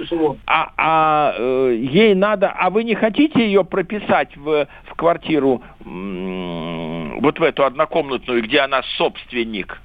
А, 0.45 0.71
а 0.77 1.35
э, 1.37 1.75
ей 1.77 2.15
надо, 2.15 2.49
а 2.49 2.69
вы 2.69 2.83
не 2.83 2.95
хотите 2.95 3.45
ее 3.45 3.63
прописать 3.63 4.35
в, 4.35 4.67
в 4.85 4.95
квартиру, 4.95 5.61
вот 5.85 7.39
в 7.39 7.43
эту 7.43 7.63
однокомнатную, 7.63 8.43
где 8.43 8.59
она 8.59 8.81
собственник? 8.97 9.81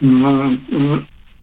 Ну, 0.00 0.58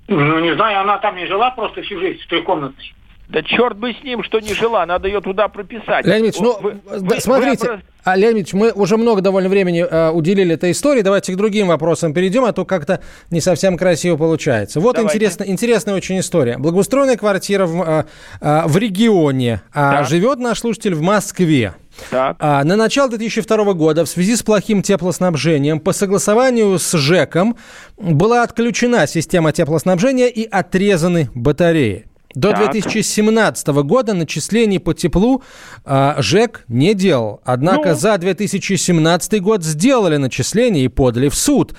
ну, 0.09 0.39
не 0.39 0.55
знаю, 0.55 0.81
она 0.81 0.97
там 0.97 1.15
не 1.15 1.25
жила 1.27 1.51
просто 1.51 1.81
всю 1.81 1.99
жизнь 1.99 2.21
в 2.21 2.27
трехкомнатной. 2.27 2.93
Да 3.29 3.43
черт 3.43 3.77
бы 3.77 3.93
с 3.93 4.03
ним, 4.03 4.23
что 4.23 4.39
не 4.39 4.55
жила, 4.55 4.83
надо 4.87 5.07
ее 5.07 5.21
туда 5.21 5.47
прописать. 5.49 6.03
Леонид 6.03 6.33
Ильич, 6.33 6.39
ну, 6.39 6.57
вы, 6.59 6.81
вы, 6.83 7.21
смотрите, 7.21 7.73
вы... 7.73 7.81
а, 8.03 8.15
Леонид 8.15 8.35
Ильич, 8.37 8.53
мы 8.53 8.71
уже 8.71 8.97
много 8.97 9.21
довольно 9.21 9.49
времени 9.49 9.85
э, 9.87 10.09
уделили 10.09 10.55
этой 10.55 10.71
истории, 10.71 11.03
давайте 11.03 11.33
к 11.33 11.35
другим 11.35 11.67
вопросам 11.67 12.11
перейдем, 12.11 12.43
а 12.45 12.53
то 12.53 12.65
как-то 12.65 13.01
не 13.29 13.39
совсем 13.39 13.77
красиво 13.77 14.17
получается. 14.17 14.79
Вот 14.79 14.97
интересно, 14.97 15.43
интересная 15.43 15.93
очень 15.93 16.19
история. 16.19 16.57
Благоустроенная 16.57 17.17
квартира 17.17 17.67
в, 17.67 17.81
э, 17.87 18.05
э, 18.41 18.61
в 18.65 18.75
регионе, 18.77 19.61
а 19.75 20.03
живет 20.05 20.39
наш 20.39 20.59
слушатель 20.61 20.95
в 20.95 21.01
Москве. 21.01 21.75
Так. 22.09 22.38
А, 22.39 22.63
на 22.63 22.75
начало 22.75 23.09
2002 23.09 23.73
года 23.73 24.05
в 24.05 24.09
связи 24.09 24.35
с 24.35 24.43
плохим 24.43 24.81
теплоснабжением 24.81 25.79
по 25.79 25.93
согласованию 25.93 26.77
с 26.79 26.97
ЖЭКом 26.97 27.55
была 27.97 28.43
отключена 28.43 29.07
система 29.07 29.51
теплоснабжения 29.51 30.27
и 30.27 30.43
отрезаны 30.43 31.29
батареи. 31.33 32.05
До 32.35 32.51
так. 32.51 32.71
2017 32.71 33.67
года 33.67 34.13
начислений 34.13 34.77
по 34.77 34.93
теплу 34.93 35.41
э, 35.83 36.15
ЖЭК 36.19 36.63
не 36.67 36.93
делал. 36.93 37.41
Однако 37.43 37.89
ну. 37.89 37.95
за 37.95 38.17
2017 38.17 39.41
год 39.41 39.63
сделали 39.63 40.17
начисления 40.17 40.83
и 40.83 40.88
подали 40.89 41.29
в 41.29 41.35
суд. 41.35 41.73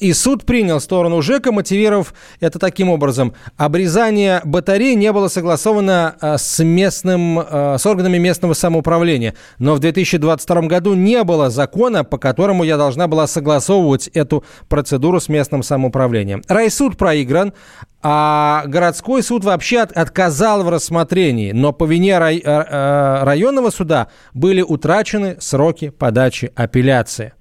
И 0.00 0.12
суд 0.12 0.44
принял 0.44 0.80
сторону 0.80 1.22
ЖЭКа, 1.22 1.52
мотивировав 1.52 2.14
это 2.40 2.58
таким 2.58 2.90
образом. 2.90 3.34
Обрезание 3.56 4.40
батарей 4.44 4.94
не 4.96 5.12
было 5.12 5.28
согласовано 5.28 6.16
а, 6.20 6.38
с, 6.38 6.62
местным, 6.62 7.38
а, 7.38 7.76
с 7.78 7.86
органами 7.86 8.18
местного 8.18 8.54
самоуправления. 8.54 9.34
Но 9.58 9.74
в 9.74 9.78
2022 9.78 10.62
году 10.62 10.94
не 10.94 11.22
было 11.22 11.50
закона, 11.50 12.04
по 12.04 12.18
которому 12.18 12.64
я 12.64 12.76
должна 12.76 13.06
была 13.06 13.26
согласовывать 13.26 14.08
эту 14.08 14.44
процедуру 14.68 15.20
с 15.20 15.28
местным 15.28 15.62
самоуправлением. 15.62 16.42
Райсуд 16.48 16.96
проигран, 16.96 17.52
а 18.02 18.64
городской 18.66 19.22
суд 19.22 19.44
вообще 19.44 19.80
от, 19.80 19.92
отказал 19.92 20.64
в 20.64 20.68
рассмотрении. 20.68 21.52
Но 21.52 21.72
по 21.72 21.84
вине 21.84 22.18
рай, 22.18 22.42
а, 22.44 23.24
районного 23.24 23.70
суда 23.70 24.08
были 24.32 24.62
утрачены 24.62 25.36
сроки 25.38 25.90
подачи 25.90 26.52
апелляции. 26.56 27.32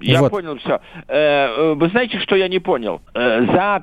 Я 0.00 0.20
вот. 0.20 0.30
понял 0.30 0.58
все. 0.58 0.80
Э, 1.08 1.46
э, 1.46 1.74
вы 1.74 1.88
знаете, 1.88 2.18
что 2.20 2.36
я 2.36 2.48
не 2.48 2.58
понял? 2.58 3.00
Э, 3.14 3.46
за, 3.46 3.82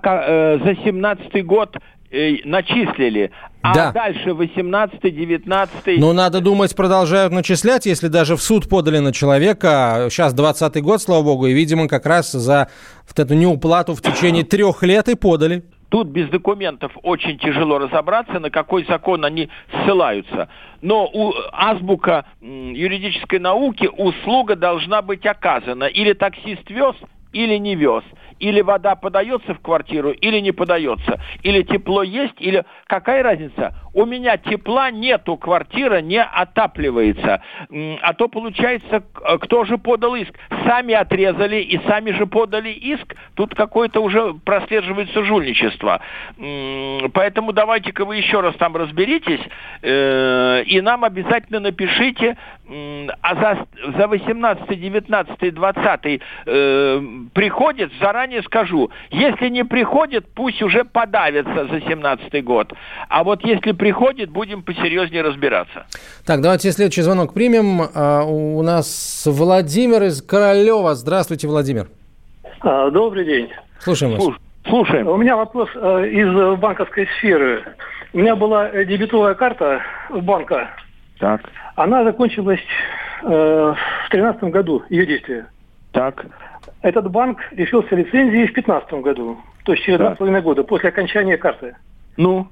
за 0.63 0.75
17 0.83 1.45
год 1.45 1.77
начислили. 2.11 3.31
А 3.61 3.73
да. 3.73 3.91
дальше 3.93 4.31
18-19... 4.31 5.95
Ну, 5.97 6.11
надо 6.11 6.41
думать, 6.41 6.75
продолжают 6.75 7.31
начислять, 7.31 7.85
если 7.85 8.09
даже 8.09 8.35
в 8.35 8.41
суд 8.41 8.67
подали 8.67 8.97
на 8.97 9.13
человека. 9.13 10.07
Сейчас 10.09 10.33
20 10.33 10.81
год, 10.81 11.01
слава 11.01 11.23
богу, 11.23 11.47
и, 11.47 11.53
видимо, 11.53 11.87
как 11.87 12.05
раз 12.05 12.33
за 12.33 12.67
вот 13.07 13.17
эту 13.17 13.33
неуплату 13.35 13.95
в 13.95 14.01
течение 14.01 14.43
трех 14.43 14.83
лет 14.83 15.07
и 15.07 15.15
подали. 15.15 15.63
Тут 15.91 16.07
без 16.07 16.29
документов 16.29 16.93
очень 17.03 17.37
тяжело 17.37 17.77
разобраться, 17.77 18.39
на 18.39 18.49
какой 18.49 18.85
закон 18.85 19.25
они 19.25 19.49
ссылаются. 19.71 20.47
Но 20.81 21.05
у 21.05 21.33
азбука 21.51 22.25
юридической 22.39 23.39
науки 23.39 23.89
услуга 23.97 24.55
должна 24.55 25.01
быть 25.01 25.25
оказана. 25.25 25.83
Или 25.83 26.13
таксист 26.13 26.69
вез, 26.69 26.95
или 27.33 27.57
не 27.57 27.75
вез 27.75 28.05
или 28.41 28.61
вода 28.61 28.95
подается 28.95 29.53
в 29.53 29.59
квартиру, 29.59 30.11
или 30.11 30.39
не 30.39 30.51
подается, 30.51 31.21
или 31.43 31.61
тепло 31.61 32.01
есть, 32.01 32.35
или 32.39 32.65
какая 32.87 33.23
разница? 33.23 33.75
У 33.93 34.05
меня 34.05 34.37
тепла 34.37 34.89
нету, 34.89 35.37
квартира 35.37 36.01
не 36.01 36.21
отапливается. 36.21 37.43
А 38.01 38.13
то 38.13 38.27
получается, 38.29 39.03
кто 39.41 39.65
же 39.65 39.77
подал 39.77 40.15
иск? 40.15 40.33
Сами 40.65 40.93
отрезали 40.93 41.57
и 41.57 41.79
сами 41.87 42.11
же 42.11 42.25
подали 42.25 42.69
иск. 42.69 43.15
Тут 43.35 43.53
какое-то 43.53 44.01
уже 44.01 44.33
прослеживается 44.45 45.23
жульничество. 45.23 46.01
Поэтому 47.13 47.53
давайте-ка 47.53 48.05
вы 48.05 48.17
еще 48.17 48.39
раз 48.39 48.55
там 48.55 48.75
разберитесь, 48.75 49.41
э, 49.81 50.63
и 50.65 50.81
нам 50.81 51.03
обязательно 51.03 51.59
напишите, 51.59 52.37
а 53.21 53.35
за, 53.35 53.67
за 53.97 54.07
18, 54.07 54.79
19, 54.79 55.53
20 55.53 56.21
э, 56.45 57.01
приходит 57.33 57.91
заранее 57.99 58.30
заранее 58.31 58.43
скажу, 58.43 58.89
если 59.11 59.49
не 59.49 59.63
приходит, 59.63 60.25
пусть 60.33 60.61
уже 60.61 60.85
подавится 60.85 61.67
за 61.67 61.81
17 61.81 62.43
год. 62.43 62.73
А 63.09 63.23
вот 63.23 63.43
если 63.43 63.73
приходит, 63.73 64.29
будем 64.29 64.63
посерьезнее 64.63 65.21
разбираться. 65.21 65.85
Так, 66.25 66.41
давайте 66.41 66.71
следующий 66.71 67.01
звонок 67.01 67.33
примем. 67.33 67.81
А, 67.93 68.23
у 68.23 68.61
нас 68.61 69.23
Владимир 69.25 70.03
из 70.03 70.21
Королева. 70.21 70.95
Здравствуйте, 70.95 71.47
Владимир. 71.47 71.87
А, 72.61 72.89
добрый 72.89 73.25
день. 73.25 73.49
Слушаем 73.79 74.13
вас. 74.13 74.35
Слушаем. 74.67 75.07
У 75.07 75.17
меня 75.17 75.35
вопрос 75.35 75.69
э, 75.75 76.07
из 76.09 76.59
банковской 76.59 77.07
сферы. 77.17 77.63
У 78.13 78.19
меня 78.19 78.35
была 78.35 78.69
дебетовая 78.85 79.33
карта 79.33 79.81
банка. 80.09 80.69
Так. 81.19 81.41
Она 81.75 82.03
закончилась 82.03 82.61
э, 83.23 83.27
в 83.27 84.09
2013 84.11 84.43
году, 84.45 84.83
ее 84.89 85.05
действие. 85.05 85.47
Так. 85.91 86.25
Этот 86.81 87.11
банк 87.11 87.39
лишился 87.51 87.95
лицензии 87.95 88.45
в 88.45 88.53
2015 88.53 88.93
году, 88.93 89.37
то 89.63 89.73
есть 89.73 89.83
через 89.83 89.99
два 89.99 90.15
с 90.15 90.17
половиной 90.17 90.41
года 90.41 90.63
после 90.63 90.89
окончания 90.89 91.37
карты. 91.37 91.75
Ну? 92.17 92.47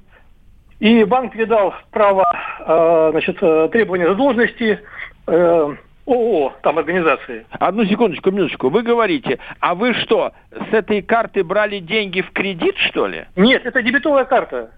И 0.78 1.04
банк 1.04 1.32
передал 1.32 1.74
право, 1.90 2.24
э, 2.60 3.08
значит, 3.10 3.38
э, 3.42 3.68
требования 3.70 4.06
задолженности 4.06 4.80
э, 5.26 5.74
ООО, 6.06 6.54
там 6.62 6.78
организации. 6.78 7.44
Одну 7.50 7.84
секундочку, 7.84 8.30
минуточку. 8.30 8.70
Вы 8.70 8.82
говорите, 8.82 9.38
а 9.58 9.74
вы 9.74 9.94
что, 9.94 10.32
с 10.50 10.72
этой 10.72 11.02
карты 11.02 11.44
брали 11.44 11.80
деньги 11.80 12.22
в 12.22 12.30
кредит, 12.32 12.76
что 12.88 13.06
ли? 13.06 13.26
Нет, 13.36 13.66
это 13.66 13.82
дебетовая 13.82 14.24
карта. 14.24 14.70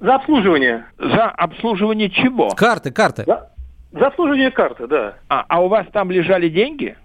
За 0.00 0.14
обслуживание. 0.14 0.84
За 0.98 1.24
обслуживание 1.30 2.08
чего? 2.08 2.50
Карты, 2.50 2.92
карты. 2.92 3.24
За, 3.26 3.50
за 3.90 4.06
обслуживание 4.06 4.52
карты, 4.52 4.86
да. 4.86 5.14
А, 5.28 5.44
а 5.48 5.60
у 5.60 5.68
вас 5.68 5.86
там 5.92 6.10
лежали 6.10 6.48
деньги? 6.48 6.96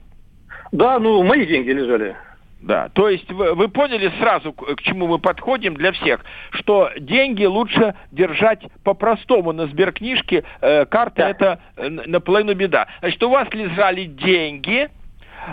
Да, 0.74 0.98
ну, 0.98 1.22
мои 1.24 1.46
деньги 1.46 1.70
лежали. 1.70 2.16
Да, 2.60 2.90
то 2.94 3.08
есть 3.08 3.32
вы, 3.32 3.54
вы 3.54 3.68
поняли 3.68 4.12
сразу, 4.20 4.54
к, 4.54 4.76
к 4.76 4.82
чему 4.82 5.06
мы 5.06 5.20
подходим 5.20 5.76
для 5.76 5.92
всех, 5.92 6.26
что 6.52 6.90
деньги 6.98 7.46
лучше 7.46 7.94
держать 8.12 8.62
по-простому 8.84 9.52
на 9.52 9.68
сберкнижке, 9.68 10.44
э, 10.62 10.86
карта 10.86 11.16
да. 11.18 11.30
это 11.30 11.60
э, 11.76 11.90
наполовину 11.90 12.56
беда. 12.56 12.88
Значит, 13.02 13.22
у 13.22 13.30
вас 13.30 13.48
лежали 13.52 14.06
деньги, 14.06 14.90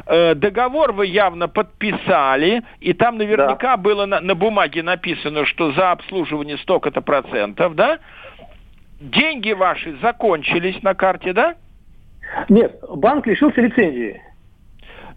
э, 0.07 0.35
договор 0.37 0.93
вы 0.93 1.07
явно 1.07 1.49
подписали, 1.49 2.63
и 2.81 2.95
там 2.95 3.19
наверняка 3.19 3.77
да. 3.77 3.77
было 3.77 4.07
на, 4.07 4.21
на 4.21 4.35
бумаге 4.35 4.83
написано, 4.83 5.45
что 5.45 5.73
за 5.73 5.91
обслуживание 5.91 6.57
столько-то 6.59 7.03
процентов, 7.03 7.75
да? 7.75 7.99
Деньги 9.01 9.53
ваши 9.53 9.99
закончились 10.01 10.81
на 10.83 10.95
карте, 10.95 11.35
да? 11.35 11.57
Нет, 12.49 12.79
банк 12.89 13.27
лишился 13.27 13.61
лицензии. 13.61 14.30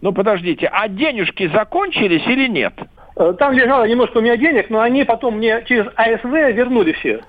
Ну, 0.03 0.11
подождите, 0.11 0.67
а 0.67 0.89
денежки 0.89 1.47
закончились 1.47 2.27
или 2.27 2.49
нет? 2.49 2.73
Э, 3.15 3.33
там 3.39 3.53
лежало 3.53 3.85
немножко 3.85 4.17
у 4.17 4.21
меня 4.21 4.35
денег, 4.35 4.69
но 4.69 4.81
они 4.81 5.05
потом 5.05 5.37
мне 5.37 5.63
через 5.65 5.85
АСВ 5.95 6.25
вернули 6.25 6.91
все. 6.91 7.21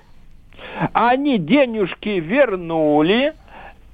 Они 0.91 1.37
денежки 1.37 2.19
вернули 2.19 3.33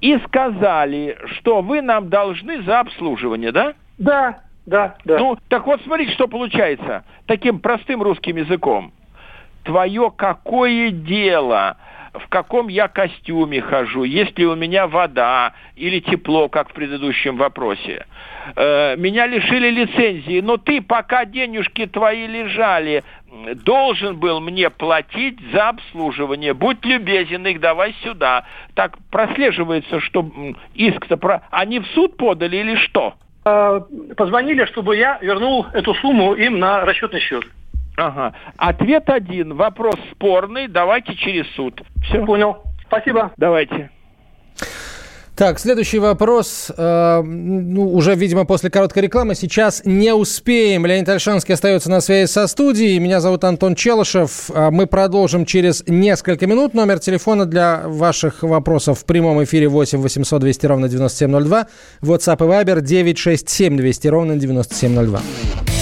и 0.00 0.18
сказали, 0.26 1.16
что 1.26 1.62
вы 1.62 1.80
нам 1.80 2.08
должны 2.08 2.60
за 2.64 2.80
обслуживание, 2.80 3.52
да? 3.52 3.74
Да, 3.98 4.40
да, 4.66 4.96
да. 5.04 5.16
Ну, 5.16 5.38
так 5.48 5.64
вот 5.68 5.80
смотрите, 5.82 6.10
что 6.14 6.26
получается 6.26 7.04
таким 7.26 7.60
простым 7.60 8.02
русским 8.02 8.34
языком. 8.36 8.92
Твое 9.62 10.10
какое 10.10 10.90
дело? 10.90 11.76
В 12.14 12.28
каком 12.28 12.68
я 12.68 12.88
костюме 12.88 13.60
хожу, 13.60 14.04
есть 14.04 14.38
ли 14.38 14.46
у 14.46 14.54
меня 14.54 14.86
вода 14.86 15.54
или 15.76 16.00
тепло, 16.00 16.48
как 16.48 16.70
в 16.70 16.72
предыдущем 16.72 17.36
вопросе. 17.36 18.06
Э, 18.56 18.96
меня 18.96 19.26
лишили 19.26 19.70
лицензии, 19.70 20.40
но 20.40 20.56
ты, 20.56 20.82
пока 20.82 21.24
денежки 21.24 21.86
твои 21.86 22.26
лежали, 22.26 23.02
должен 23.64 24.16
был 24.16 24.40
мне 24.40 24.68
платить 24.68 25.38
за 25.52 25.70
обслуживание. 25.70 26.52
Будь 26.52 26.84
любезен, 26.84 27.46
их 27.46 27.60
давай 27.60 27.94
сюда. 28.02 28.44
Так 28.74 28.96
прослеживается, 29.10 30.00
что 30.00 30.30
иск-то 30.74 31.16
про... 31.16 31.42
Они 31.50 31.78
в 31.78 31.86
суд 31.88 32.16
подали 32.16 32.58
или 32.58 32.76
что? 32.76 33.14
Э, 33.44 33.80
позвонили, 34.16 34.66
чтобы 34.66 34.96
я 34.96 35.18
вернул 35.22 35.66
эту 35.72 35.94
сумму 35.94 36.34
им 36.34 36.58
на 36.58 36.84
расчетный 36.84 37.20
счет. 37.20 37.44
Ага. 37.96 38.34
Ответ 38.56 39.08
один. 39.08 39.54
Вопрос 39.54 39.96
спорный. 40.12 40.68
Давайте 40.68 41.14
через 41.14 41.46
суд. 41.54 41.82
Все. 42.04 42.24
Понял. 42.24 42.62
Спасибо. 42.86 43.32
Давайте. 43.36 43.90
Так, 45.34 45.58
следующий 45.58 45.98
вопрос. 45.98 46.70
Э, 46.76 47.22
ну, 47.22 47.94
уже, 47.94 48.14
видимо, 48.14 48.44
после 48.44 48.68
короткой 48.68 49.04
рекламы. 49.04 49.34
Сейчас 49.34 49.82
не 49.86 50.14
успеем. 50.14 50.84
Леонид 50.84 51.08
Альшанский 51.08 51.54
остается 51.54 51.90
на 51.90 52.02
связи 52.02 52.30
со 52.30 52.46
студией. 52.46 52.98
Меня 52.98 53.20
зовут 53.20 53.42
Антон 53.44 53.74
Челышев. 53.74 54.50
Э, 54.50 54.70
мы 54.70 54.86
продолжим 54.86 55.46
через 55.46 55.84
несколько 55.86 56.46
минут. 56.46 56.74
Номер 56.74 56.98
телефона 56.98 57.46
для 57.46 57.82
ваших 57.86 58.42
вопросов 58.42 59.00
в 59.00 59.04
прямом 59.06 59.42
эфире 59.42 59.68
8 59.68 60.02
800 60.02 60.40
200 60.40 60.66
ровно 60.66 60.88
9702. 60.88 61.66
WhatsApp 62.02 62.36
и 62.36 62.48
Viber 62.48 62.80
967 62.82 63.76
200 63.78 64.08
ровно 64.08 64.36
9702. 64.36 65.81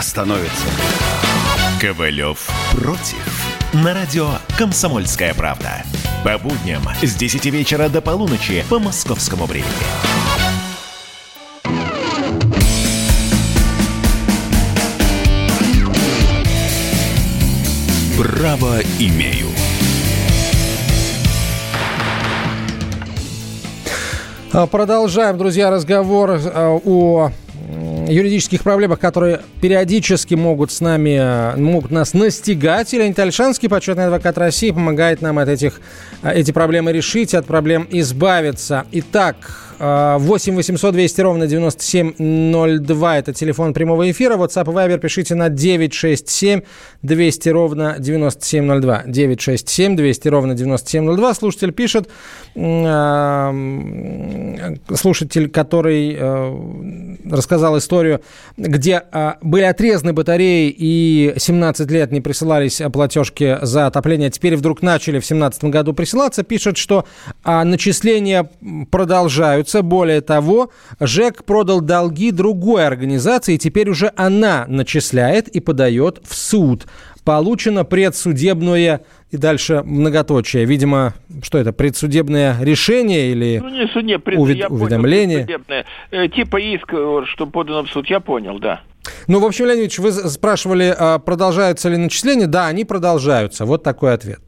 становятся. 0.00 0.66
Ковалев 1.80 2.48
против. 2.72 3.46
На 3.72 3.92
радио 3.92 4.28
«Комсомольская 4.56 5.34
правда». 5.34 5.84
По 6.24 6.38
будням 6.38 6.82
с 7.02 7.14
10 7.14 7.46
вечера 7.46 7.88
до 7.88 8.00
полуночи 8.00 8.64
по 8.68 8.78
московскому 8.78 9.46
времени. 9.46 9.66
Право 18.16 18.80
имею. 18.98 19.48
А, 24.52 24.66
продолжаем, 24.66 25.38
друзья, 25.38 25.70
разговор 25.70 26.30
а, 26.30 26.78
о 26.84 27.32
юридических 28.08 28.62
проблемах, 28.62 28.98
которые 28.98 29.40
периодически 29.60 30.34
могут 30.34 30.70
с 30.72 30.80
нами, 30.80 31.56
могут 31.58 31.90
нас 31.90 32.14
настигать. 32.14 32.92
И 32.92 32.98
Леонид 32.98 33.18
Альшанский, 33.18 33.68
почетный 33.68 34.04
адвокат 34.04 34.38
России, 34.38 34.70
помогает 34.70 35.22
нам 35.22 35.38
от 35.38 35.48
этих, 35.48 35.80
эти 36.22 36.52
проблемы 36.52 36.92
решить, 36.92 37.34
от 37.34 37.46
проблем 37.46 37.86
избавиться. 37.90 38.84
Итак, 38.92 39.61
8 39.82 40.54
800 40.54 40.92
200 40.94 41.20
ровно 41.22 41.46
9702– 41.48 43.18
это 43.18 43.32
телефон 43.32 43.74
прямого 43.74 44.08
эфира. 44.08 44.36
WhatsApp 44.36 44.70
и 44.70 44.74
Viber 44.74 44.98
пишите 44.98 45.34
на 45.34 45.48
967 45.48 46.60
200 47.02 47.48
ровно 47.48 47.96
9702. 47.98 49.02
967 49.06 49.96
200 49.96 50.28
ровно 50.28 50.54
9702. 50.54 51.34
Слушатель 51.34 51.72
пишет, 51.72 52.08
слушатель, 54.94 55.50
который 55.50 56.16
э, 56.16 56.56
рассказал 57.28 57.76
историю, 57.76 58.20
где 58.56 59.02
э, 59.10 59.32
были 59.42 59.64
отрезаны 59.64 60.12
батареи 60.12 60.72
и 60.76 61.34
17 61.36 61.90
лет 61.90 62.12
не 62.12 62.20
присылались 62.20 62.80
платежки 62.92 63.58
за 63.62 63.86
отопление, 63.88 64.28
а 64.28 64.30
теперь 64.30 64.54
вдруг 64.54 64.80
начали 64.80 65.18
в 65.18 65.26
2017 65.26 65.64
году 65.64 65.92
присылаться, 65.92 66.44
пишет, 66.44 66.76
что 66.76 67.04
а, 67.42 67.64
начисления 67.64 68.48
продолжаются 68.90 69.71
продолжаются. 69.72 69.82
Более 69.82 70.20
того, 70.20 70.70
ЖЭК 71.00 71.44
продал 71.44 71.80
долги 71.80 72.30
другой 72.30 72.86
организации, 72.86 73.54
и 73.54 73.58
теперь 73.58 73.90
уже 73.90 74.12
она 74.16 74.64
начисляет 74.68 75.48
и 75.48 75.60
подает 75.60 76.20
в 76.24 76.34
суд. 76.34 76.86
Получено 77.24 77.84
предсудебное 77.84 79.02
и 79.30 79.36
дальше 79.36 79.82
многоточие. 79.84 80.64
Видимо, 80.64 81.14
что 81.42 81.58
это, 81.58 81.72
предсудебное 81.72 82.56
решение 82.60 83.30
или 83.30 83.60
ну, 83.62 83.68
не, 83.68 84.02
не, 84.02 84.18
пред... 84.18 84.38
увед... 84.38 84.56
я 84.56 84.68
уведомление? 84.68 85.46
Понял, 85.46 85.84
э, 86.10 86.28
типа 86.28 86.56
иск, 86.56 86.92
э, 86.92 87.22
что 87.26 87.46
подано 87.46 87.84
в 87.84 87.90
суд, 87.90 88.10
я 88.10 88.18
понял, 88.18 88.58
да. 88.58 88.80
Ну, 89.28 89.38
в 89.38 89.44
общем, 89.44 89.66
Леонид 89.66 89.96
вы 89.98 90.12
спрашивали, 90.12 90.94
а 90.96 91.18
продолжаются 91.18 91.88
ли 91.88 91.96
начисления? 91.96 92.46
Да, 92.46 92.66
они 92.66 92.84
продолжаются. 92.84 93.64
Вот 93.64 93.82
такой 93.82 94.14
ответ. 94.14 94.40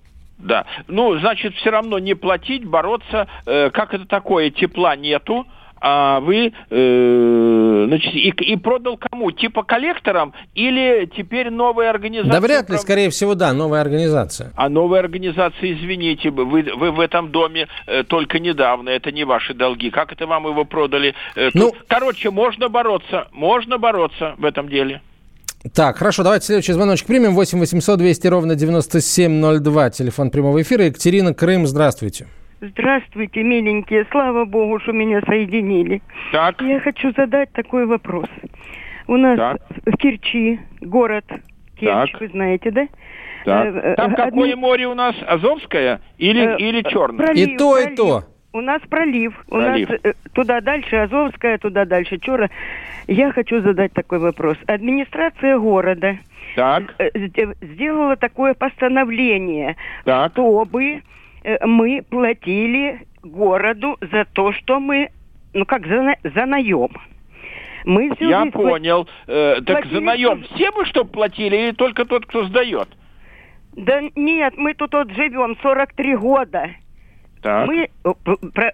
Да. 0.45 0.67
Ну, 0.89 1.19
значит, 1.19 1.55
все 1.57 1.71
равно 1.71 1.99
не 1.99 2.15
платить, 2.15 2.65
бороться. 2.65 3.27
Э, 3.47 3.71
как 3.71 3.95
это 3.95 4.07
такое? 4.07 4.51
Тепла 4.51 4.95
нету 4.95 5.47
а 5.87 6.21
вы 6.21 6.55
э, 6.71 7.85
значит, 7.89 8.15
и, 8.15 8.31
и 8.31 8.57
продал 8.57 8.97
кому? 8.97 9.31
Типа 9.33 9.65
коллекторам 9.65 10.33
или 10.55 11.11
теперь 11.15 11.51
новая 11.51 11.91
организация? 11.91 12.33
Да 12.33 12.41
вряд 12.41 12.71
ли, 12.71 12.79
скорее 12.79 13.11
всего, 13.11 13.35
да, 13.35 13.53
новая 13.53 13.83
организация. 13.83 14.51
А 14.57 14.71
новая 14.71 15.01
организация, 15.01 15.73
извините, 15.75 16.31
вы, 16.31 16.45
вы 16.45 16.91
в 16.91 17.01
этом 17.01 17.31
доме 17.31 17.69
э, 17.87 18.03
только 18.03 18.39
недавно, 18.39 18.89
это 18.89 19.13
не 19.13 19.25
ваши 19.25 19.53
долги. 19.53 19.91
Как 19.91 20.11
это 20.11 20.27
вам 20.27 20.47
его 20.47 20.65
продали? 20.65 21.15
Э, 21.37 21.51
ну, 21.53 21.75
короче, 21.87 22.31
можно 22.31 22.71
бороться, 22.71 23.29
можно 23.33 23.77
бороться 23.77 24.37
в 24.39 24.47
этом 24.47 24.71
деле. 24.71 25.03
Так, 25.73 25.97
хорошо, 25.97 26.23
давайте 26.23 26.47
следующий 26.47 26.73
звоночек 26.73 27.07
примем. 27.07 27.35
8 27.35 27.59
800 27.59 27.99
200 27.99 28.27
ровно 28.27 28.55
9702, 28.55 29.91
телефон 29.91 30.31
прямого 30.31 30.61
эфира. 30.61 30.85
Екатерина 30.85 31.33
Крым, 31.33 31.67
здравствуйте. 31.67 32.27
Здравствуйте, 32.61 33.43
миленькие. 33.43 34.07
Слава 34.11 34.45
богу, 34.45 34.79
что 34.81 34.93
меня 34.93 35.23
соединили. 35.27 36.03
Так. 36.33 36.61
Я 36.61 36.81
хочу 36.81 37.13
задать 37.17 37.51
такой 37.53 37.87
вопрос. 37.87 38.27
У 39.07 39.17
нас 39.17 39.37
так. 39.37 39.63
в 39.87 39.97
Керчи, 39.97 40.61
город 40.81 41.25
Керчь, 41.79 42.13
так. 42.13 42.21
вы 42.21 42.29
знаете, 42.29 42.71
да? 42.71 42.87
Так. 43.45 43.67
Э, 43.67 43.79
э, 43.79 43.95
Там 43.97 44.13
Одни... 44.13 44.17
какое 44.17 44.57
море 44.57 44.87
у 44.87 44.95
нас? 44.95 45.15
Азовское 45.27 46.01
или, 46.19 46.55
э, 46.55 46.59
или 46.59 46.83
черное? 46.83 47.27
Пролив, 47.27 47.49
и 47.49 47.57
то, 47.57 47.73
пролив. 47.73 47.93
и 47.93 47.97
то. 47.97 48.25
У 48.55 48.61
нас 48.61 48.81
пролив. 48.89 49.35
У 49.49 49.57
пролив. 49.57 49.91
нас 49.91 50.01
э, 50.05 50.13
туда 50.33 50.61
дальше 50.61 50.97
Азовская, 50.97 51.59
туда 51.59 51.85
дальше 51.85 52.19
Чура. 52.19 52.49
Я 53.09 53.33
хочу 53.33 53.61
задать 53.61 53.93
такой 53.93 54.21
вопрос. 54.21 54.57
Администрация 54.67 55.59
города 55.59 56.19
так. 56.55 56.95
Э, 56.99 57.11
сделала 57.61 58.17
такое 58.17 58.55
постановление, 58.55 59.77
так. 60.05 60.33
чтобы 60.33 61.03
э, 61.43 61.67
мы 61.67 62.03
платили 62.09 63.01
городу 63.25 63.99
за 64.13 64.25
то, 64.25 64.53
что 64.53 64.79
мы, 64.79 65.11
ну 65.53 65.65
как, 65.65 65.87
за, 65.87 66.15
за 66.23 66.47
наем. 66.47 66.91
Мы 67.85 68.13
Я 68.21 68.47
понял. 68.47 69.09
Э, 69.27 69.57
так 69.67 69.87
за 69.87 70.01
наем 70.01 70.45
все 70.45 70.71
мы 70.71 70.85
что 70.87 71.05
платили 71.05 71.57
или 71.57 71.71
только 71.73 72.05
тот, 72.05 72.27
кто 72.27 72.45
сдает? 72.45 72.89
Да 73.73 74.01
нет, 74.15 74.55
мы 74.57 74.75
тут 74.75 74.93
вот 74.95 75.11
живем 75.11 75.57
43 75.61 76.17
года. 76.17 76.71
Так. 77.45 77.69
Мы 77.69 77.91
э, 78.05 78.13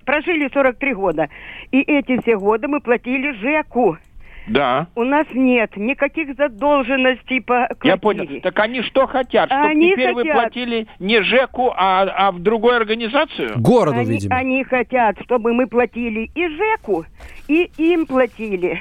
прожили 0.05 0.49
43 0.53 0.95
года. 0.95 1.29
И 1.73 1.81
эти 1.81 2.21
все 2.23 2.39
годы 2.39 2.69
мы 2.69 2.81
платили 2.81 3.33
ЖЭКу. 3.33 3.99
Да. 4.47 4.87
У 4.95 5.03
нас 5.03 5.27
нет 5.35 5.77
никаких 5.77 6.37
задолженностей 6.37 7.41
по 7.41 7.67
квартире. 7.67 7.91
Я 7.91 7.97
понял. 7.97 8.41
Так 8.41 8.59
они 8.61 8.83
что 8.83 9.09
хотят? 9.09 9.49
Чтобы 9.51 9.67
они 9.67 9.91
теперь 9.91 10.15
хотят... 10.15 10.25
вы 10.25 10.33
платили 10.33 10.87
не 11.01 11.21
ЖЭКу, 11.21 11.75
а, 11.77 12.03
а 12.03 12.31
в 12.31 12.39
другую 12.39 12.77
организацию? 12.77 13.59
Городу, 13.59 13.99
они, 13.99 14.11
видимо. 14.13 14.37
Они 14.37 14.63
хотят, 14.63 15.21
чтобы 15.25 15.53
мы 15.53 15.67
платили 15.67 16.31
и 16.33 16.49
ЖЭКу, 16.49 17.07
и 17.49 17.73
им 17.77 18.07
платили. 18.07 18.81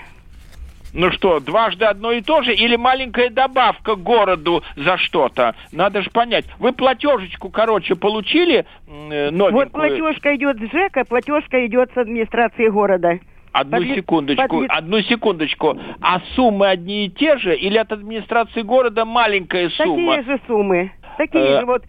Ну 0.94 1.12
что, 1.12 1.40
дважды 1.40 1.86
одно 1.86 2.12
и 2.12 2.22
то 2.22 2.42
же 2.42 2.54
или 2.54 2.76
маленькая 2.76 3.30
добавка 3.30 3.96
городу 3.96 4.64
за 4.76 4.98
что-то? 4.98 5.56
Надо 5.72 6.02
же 6.02 6.10
понять. 6.10 6.46
Вы 6.58 6.74
платежечку, 6.74 7.50
короче, 7.50 7.96
получили 7.96 8.66
э, 8.88 9.30
новенькую? 9.30 9.52
Вот 9.52 9.72
платежка 9.72 10.36
идет 10.36 10.58
с 10.58 10.72
ЖЭКа, 10.72 11.06
платежка 11.06 11.66
идет 11.66 11.92
с 11.94 11.98
администрации 11.98 12.70
города. 12.70 13.20
Одну 13.52 13.78
Подли... 13.78 13.96
секундочку, 13.96 14.48
Подли... 14.48 14.68
одну 14.70 15.02
секундочку. 15.02 15.80
А 16.02 16.22
суммы 16.36 16.68
одни 16.68 17.06
и 17.06 17.10
те 17.10 17.38
же 17.38 17.56
или 17.56 17.78
от 17.78 17.92
администрации 17.92 18.62
города 18.62 19.06
маленькая 19.06 19.70
сумма? 19.70 20.18
Такие 20.18 20.38
же 20.38 20.42
суммы. 20.48 20.92
Такие 21.18 21.44
э... 21.44 21.60
же 21.60 21.66
вот 21.66 21.84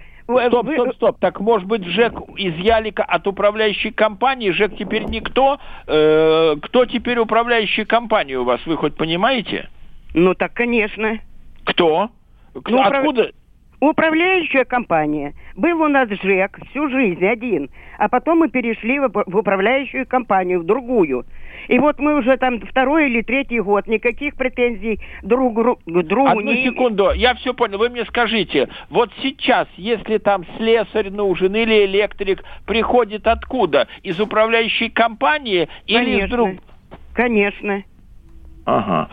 Стоп, 0.49 0.67
стоп, 0.73 0.95
стоп. 0.95 1.19
Так, 1.21 1.41
может 1.41 1.67
быть, 1.67 1.85
ЖЭК 1.85 2.15
изъяли 2.37 2.93
от 2.97 3.27
управляющей 3.27 3.93
компании? 3.93 4.51
ЖЭК 4.51 4.77
теперь 4.77 5.05
никто? 5.05 5.59
Э, 5.87 6.57
кто 6.63 6.87
теперь 6.87 7.19
управляющая 7.19 7.85
компания 7.85 8.39
у 8.39 8.45
вас? 8.45 8.61
Вы 8.67 8.77
хоть 8.77 8.97
понимаете? 8.97 9.69
Ну, 10.15 10.35
так, 10.35 10.53
конечно. 10.55 11.19
Кто? 11.65 12.11
Ну, 12.55 12.83
Откуда? 12.83 13.31
Управляющая 13.81 14.67
компания. 14.67 15.35
Был 15.57 15.81
у 15.81 15.89
нас 15.89 16.07
ЖЭК 16.09 16.59
всю 16.71 16.91
жизнь 16.91 17.25
один, 17.27 17.71
а 17.99 18.11
потом 18.11 18.41
мы 18.41 18.51
перешли 18.51 18.99
в 18.99 19.37
управляющую 19.37 20.07
компанию, 20.07 20.61
в 20.61 20.65
другую. 20.65 21.25
И 21.69 21.79
вот 21.79 21.99
мы 21.99 22.19
уже 22.19 22.37
там 22.37 22.61
второй 22.61 23.09
или 23.09 23.23
третий 23.23 23.61
год, 23.61 23.87
никаких 23.87 24.35
претензий 24.35 25.01
друг 25.23 25.55
к 25.55 26.03
другу 26.03 26.29
Одну 26.29 26.53
не... 26.53 26.65
секунду, 26.65 27.11
я 27.13 27.35
все 27.35 27.55
понял. 27.55 27.79
Вы 27.79 27.89
мне 27.89 28.05
скажите, 28.05 28.69
вот 28.91 29.11
сейчас, 29.23 29.67
если 29.77 30.19
там 30.19 30.45
слесарь 30.59 31.09
нужен 31.09 31.55
или 31.55 31.87
электрик, 31.87 32.45
приходит 32.67 33.27
откуда? 33.27 33.89
Из 34.03 34.21
управляющей 34.21 34.91
компании 34.91 35.69
Конечно. 35.87 36.11
или 36.11 36.25
из 36.25 36.31
друг... 36.31 36.51
Конечно. 37.15 37.83
Ага. 38.71 39.09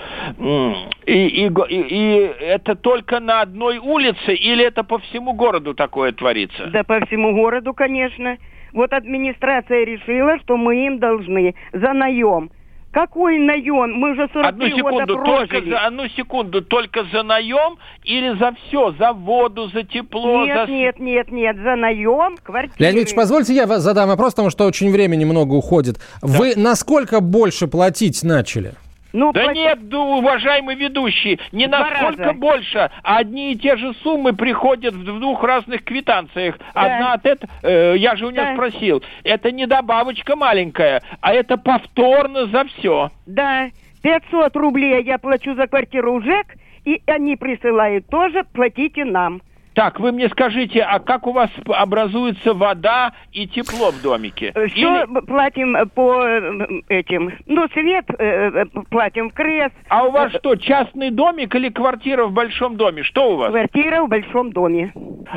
И, 1.05 1.27
и, 1.27 1.47
и, 1.47 1.81
и 1.81 2.31
это 2.41 2.75
только 2.75 3.19
на 3.19 3.41
одной 3.41 3.79
улице 3.79 4.35
или 4.35 4.63
это 4.63 4.83
по 4.83 4.99
всему 4.99 5.33
городу 5.33 5.73
такое 5.73 6.11
творится? 6.11 6.67
Да 6.67 6.83
по 6.83 7.03
всему 7.07 7.33
городу, 7.33 7.73
конечно. 7.73 8.37
Вот 8.73 8.93
администрация 8.93 9.85
решила, 9.85 10.37
что 10.39 10.57
мы 10.57 10.85
им 10.85 10.99
должны 10.99 11.55
за 11.73 11.93
наем. 11.93 12.51
Какой 12.91 13.37
наем? 13.39 13.93
Мы 13.93 14.15
же 14.15 14.29
43 14.31 14.43
одну 14.43 14.67
секунду, 14.69 15.17
года 15.17 15.23
только 15.23 15.61
за, 15.61 15.79
одну 15.79 16.07
секунду, 16.09 16.61
только 16.61 17.03
за 17.11 17.23
наем 17.23 17.77
или 18.03 18.37
за 18.37 18.53
все? 18.53 18.93
За 18.99 19.13
воду, 19.13 19.69
за 19.69 19.83
тепло? 19.83 20.45
Нет, 20.45 20.67
за... 20.67 20.71
нет, 20.71 20.99
нет, 20.99 21.31
нет, 21.31 21.57
за 21.57 21.75
наем 21.75 22.37
квартиры. 22.43 22.75
Леонид 22.79 23.03
Ильич, 23.03 23.15
позвольте 23.15 23.53
я 23.53 23.65
вас 23.65 23.81
задам 23.81 24.07
вопрос, 24.07 24.33
потому 24.33 24.49
что 24.51 24.65
очень 24.65 24.91
времени 24.91 25.25
много 25.25 25.53
уходит. 25.53 25.97
Да. 26.21 26.27
Вы 26.27 26.53
насколько 26.55 27.19
больше 27.21 27.67
платить 27.67 28.23
начали? 28.23 28.73
Ну, 29.17 29.31
да 29.33 29.45
плати... 29.45 29.59
нет, 29.59 29.79
уважаемый 29.91 30.75
ведущий, 30.75 31.39
не 31.51 31.65
Два 31.65 31.79
насколько 31.79 32.23
раза. 32.23 32.33
больше, 32.33 32.91
а 33.01 33.17
одни 33.17 33.53
и 33.53 33.55
те 33.57 33.75
же 33.75 33.95
суммы 34.03 34.33
приходят 34.33 34.93
в 34.93 35.19
двух 35.19 35.43
разных 35.43 35.83
квитанциях. 35.83 36.59
Да. 36.59 36.81
Одна 36.81 37.13
от 37.13 37.25
этого, 37.25 37.51
э, 37.63 37.95
я 37.97 38.15
же 38.15 38.27
у 38.27 38.29
нее 38.29 38.43
да. 38.43 38.53
спросил, 38.53 39.01
это 39.23 39.51
не 39.51 39.65
добавочка 39.65 40.35
маленькая, 40.35 41.01
а 41.19 41.33
это 41.33 41.57
повторно 41.57 42.45
за 42.45 42.65
все. 42.65 43.09
Да, 43.25 43.69
500 44.03 44.55
рублей 44.55 45.03
я 45.03 45.17
плачу 45.17 45.55
за 45.55 45.65
квартиру 45.65 46.21
ЖЭК, 46.21 46.53
и 46.85 47.01
они 47.07 47.37
присылают 47.37 48.07
тоже, 48.09 48.43
платите 48.53 49.03
нам. 49.03 49.41
Так, 49.77 49.99
вы 49.99 50.11
мне 50.11 50.27
скажите, 50.29 50.81
а 50.81 50.97
как 50.97 51.27
у 51.27 51.31
вас 51.33 51.51
образуется 51.67 52.55
вода 52.55 53.13
и 53.31 53.47
тепло 53.47 53.91
в 53.91 54.01
домике? 54.01 54.51
Все 54.51 55.03
Или... 55.03 55.21
платим 55.27 55.77
по 55.93 56.25
э, 56.25 56.81
этим, 56.89 57.31
ну, 57.45 57.67
свет 57.73 58.05
э, 58.09 58.15
э, 58.17 58.65
платим 58.89 59.29
в 59.29 59.33
крест. 59.33 59.75
А 59.87 60.05
у 60.05 60.09
вас 60.09 60.33
что, 60.33 60.55
частный 60.55 61.11
домик 61.11 61.53
или 61.53 61.69
квартира 61.69 62.25
в 62.25 62.31
большом 62.31 62.75
доме? 62.75 63.03
Что 63.03 63.33
у 63.33 63.37
вас? 63.37 63.51
Квартира 63.51 64.01
в 64.01 64.09
большом 64.09 64.51
доме. 64.51 64.91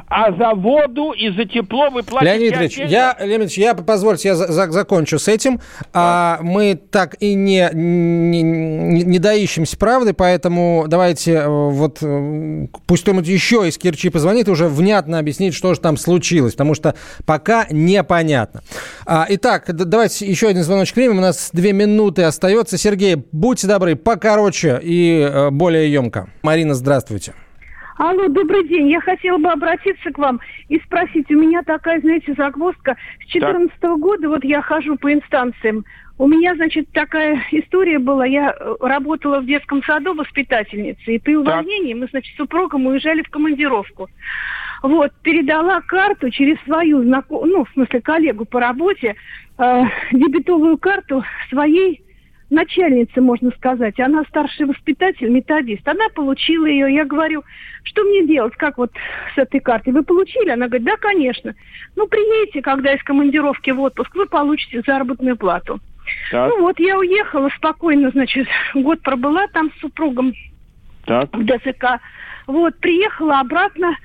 А 0.09 0.32
за 0.32 0.55
воду 0.55 1.11
и 1.11 1.28
за 1.32 1.45
тепло 1.45 1.91
вы 1.91 2.03
платите 2.03 2.38
Леонид 2.38 2.57
Ильич, 2.57 2.78
я, 2.78 3.14
Леонид 3.20 3.41
Ильич, 3.41 3.59
я, 3.59 3.74
позвольте, 3.74 4.28
я 4.28 4.36
за, 4.36 4.51
за, 4.51 4.70
закончу 4.70 5.18
с 5.18 5.28
этим. 5.28 5.57
Да. 5.57 5.59
А, 5.93 6.38
мы 6.41 6.76
так 6.76 7.16
и 7.20 7.34
не, 7.34 7.68
не, 7.74 8.43
не 8.43 9.18
доищемся 9.18 9.76
правды, 9.76 10.14
поэтому 10.14 10.86
давайте 10.88 11.47
вот 11.47 11.99
пусть 12.86 13.03
кто-нибудь 13.03 13.28
еще 13.28 13.68
из 13.68 13.76
Кирчи 13.76 14.09
позвонит 14.09 14.30
позвонит 14.31 14.47
и 14.47 14.51
уже 14.53 14.68
внятно 14.68 15.18
объяснить, 15.18 15.55
что 15.55 15.74
же 15.74 15.81
там 15.81 15.97
случилось, 15.97 16.53
потому 16.53 16.74
что 16.74 16.95
пока 17.26 17.66
непонятно. 17.70 18.62
А, 19.05 19.26
итак, 19.28 19.64
давайте 19.74 20.24
еще 20.24 20.47
один 20.47 20.62
звоночек 20.62 20.95
времени. 20.97 21.18
У 21.18 21.22
нас 21.22 21.51
две 21.53 21.72
минуты 21.72 22.22
остается. 22.22 22.78
Сергей, 22.78 23.16
будьте 23.33 23.66
добры, 23.66 23.97
покороче 23.97 24.78
и 24.81 25.20
э, 25.20 25.51
более 25.51 25.93
емко. 25.93 26.28
Марина, 26.43 26.74
здравствуйте. 26.74 27.35
Алло, 28.03 28.28
добрый 28.28 28.66
день. 28.66 28.88
Я 28.88 28.98
хотела 29.03 29.36
бы 29.36 29.51
обратиться 29.51 30.11
к 30.11 30.16
вам 30.16 30.40
и 30.70 30.78
спросить. 30.78 31.30
У 31.30 31.34
меня 31.34 31.62
такая, 31.62 32.01
знаете, 32.01 32.32
загвоздка. 32.32 32.96
С 33.28 33.30
2014 33.30 33.82
года 34.01 34.30
вот 34.30 34.42
я 34.42 34.62
хожу 34.62 34.96
по 34.96 35.12
инстанциям. 35.12 35.84
У 36.16 36.26
меня, 36.26 36.55
значит, 36.55 36.88
такая 36.92 37.42
история 37.51 37.98
была. 37.98 38.24
Я 38.24 38.57
э, 38.59 38.76
работала 38.80 39.40
в 39.40 39.44
детском 39.44 39.82
саду 39.82 40.14
воспитательницей, 40.14 41.16
и 41.16 41.18
при 41.18 41.36
увольнении 41.36 41.92
мы, 41.92 42.07
значит, 42.11 42.32
с 42.32 42.38
супругом 42.38 42.86
уезжали 42.86 43.20
в 43.20 43.28
командировку. 43.28 44.09
Вот, 44.82 45.12
передала 45.22 45.82
карту 45.82 46.30
через 46.30 46.59
свою, 46.62 47.03
ну, 47.03 47.64
в 47.66 47.70
смысле, 47.74 48.01
коллегу 48.01 48.46
по 48.46 48.61
работе, 48.61 49.14
э, 49.59 49.82
дебетовую 50.12 50.78
карту 50.78 51.22
своей 51.51 52.03
начальницы, 52.51 53.20
можно 53.20 53.51
сказать. 53.53 53.98
Она 54.01 54.24
старший 54.24 54.66
воспитатель, 54.66 55.28
методист. 55.28 55.86
Она 55.86 56.09
получила 56.14 56.66
ее. 56.66 56.92
Я 56.92 57.05
говорю, 57.05 57.44
что 57.84 58.03
мне 58.05 58.26
делать, 58.26 58.55
как 58.57 58.78
вот 58.78 58.90
с 59.34 59.38
этой 59.38 59.61
картой? 59.61 59.92
Вы 59.92 60.03
получили? 60.03 60.51
Она 60.51 60.66
говорит, 60.66 60.86
да, 60.86 60.96
конечно. 60.96 61.55
Ну, 61.96 62.07
приедете, 62.07 62.62
когда 62.62 62.92
из 62.92 63.03
командировки 63.03 63.70
в 63.70 63.80
отпуск, 63.80 64.14
вы 64.14 64.26
получите 64.26 64.82
заработную 64.86 65.36
плату. 65.36 65.80
Так. 66.30 66.51
Ну 66.51 66.62
вот, 66.62 66.78
я 66.80 66.98
уехала 66.98 67.51
спокойно, 67.57 68.11
значит, 68.11 68.48
год 68.74 69.01
пробыла 69.03 69.46
там 69.48 69.70
с 69.70 69.80
супругом 69.80 70.32
так. 71.05 71.32
в 71.32 71.44
ДСК. 71.44 72.01
Вот, 72.46 72.76
приехала 72.78 73.40
обратно, 73.40 73.96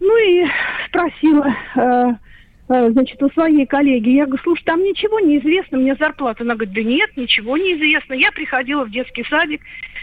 ну 0.00 0.16
и 0.16 0.46
спросила, 0.86 1.54
Э, 1.76 2.12
значит, 2.68 3.22
у 3.22 3.30
своей 3.30 3.66
коллеги. 3.66 4.10
Я 4.10 4.26
говорю, 4.26 4.42
слушай, 4.42 4.64
там 4.64 4.82
ничего 4.82 5.20
не 5.20 5.38
известно, 5.38 5.78
мне 5.78 5.94
зарплата. 5.96 6.42
Она 6.42 6.54
говорит, 6.54 6.74
да 6.74 6.82
нет, 6.82 7.10
ничего 7.16 7.56
не 7.56 7.74
известно. 7.74 8.14
Я 8.14 8.32
приходила 8.32 8.84
в 8.84 8.90
детский 8.90 9.24
садик, 9.28 9.60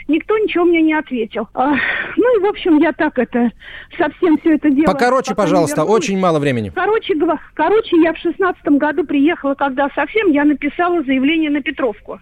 никто 0.08 0.38
ничего 0.38 0.66
мне 0.66 0.82
не 0.82 0.94
ответил. 0.94 1.48
А, 1.54 1.74
ну 2.18 2.38
и, 2.38 2.42
в 2.42 2.46
общем, 2.46 2.78
я 2.80 2.92
так 2.92 3.18
это, 3.18 3.52
совсем 3.98 4.38
все 4.40 4.56
это 4.56 4.70
дело... 4.70 4.86
Покороче, 4.86 5.36
пожалуйста, 5.36 5.84
очень 5.84 6.20
мало 6.20 6.40
времени. 6.40 6.72
Короче, 6.74 7.16
короче, 7.54 8.02
я 8.02 8.14
в 8.14 8.18
шестнадцатом 8.18 8.78
году 8.78 9.06
приехала, 9.06 9.56
когда 9.56 9.90
совсем, 9.96 10.32
я 10.32 10.46
написала 10.46 11.02
заявление 11.04 11.50
на 11.50 11.62
Петровку. 11.62 12.20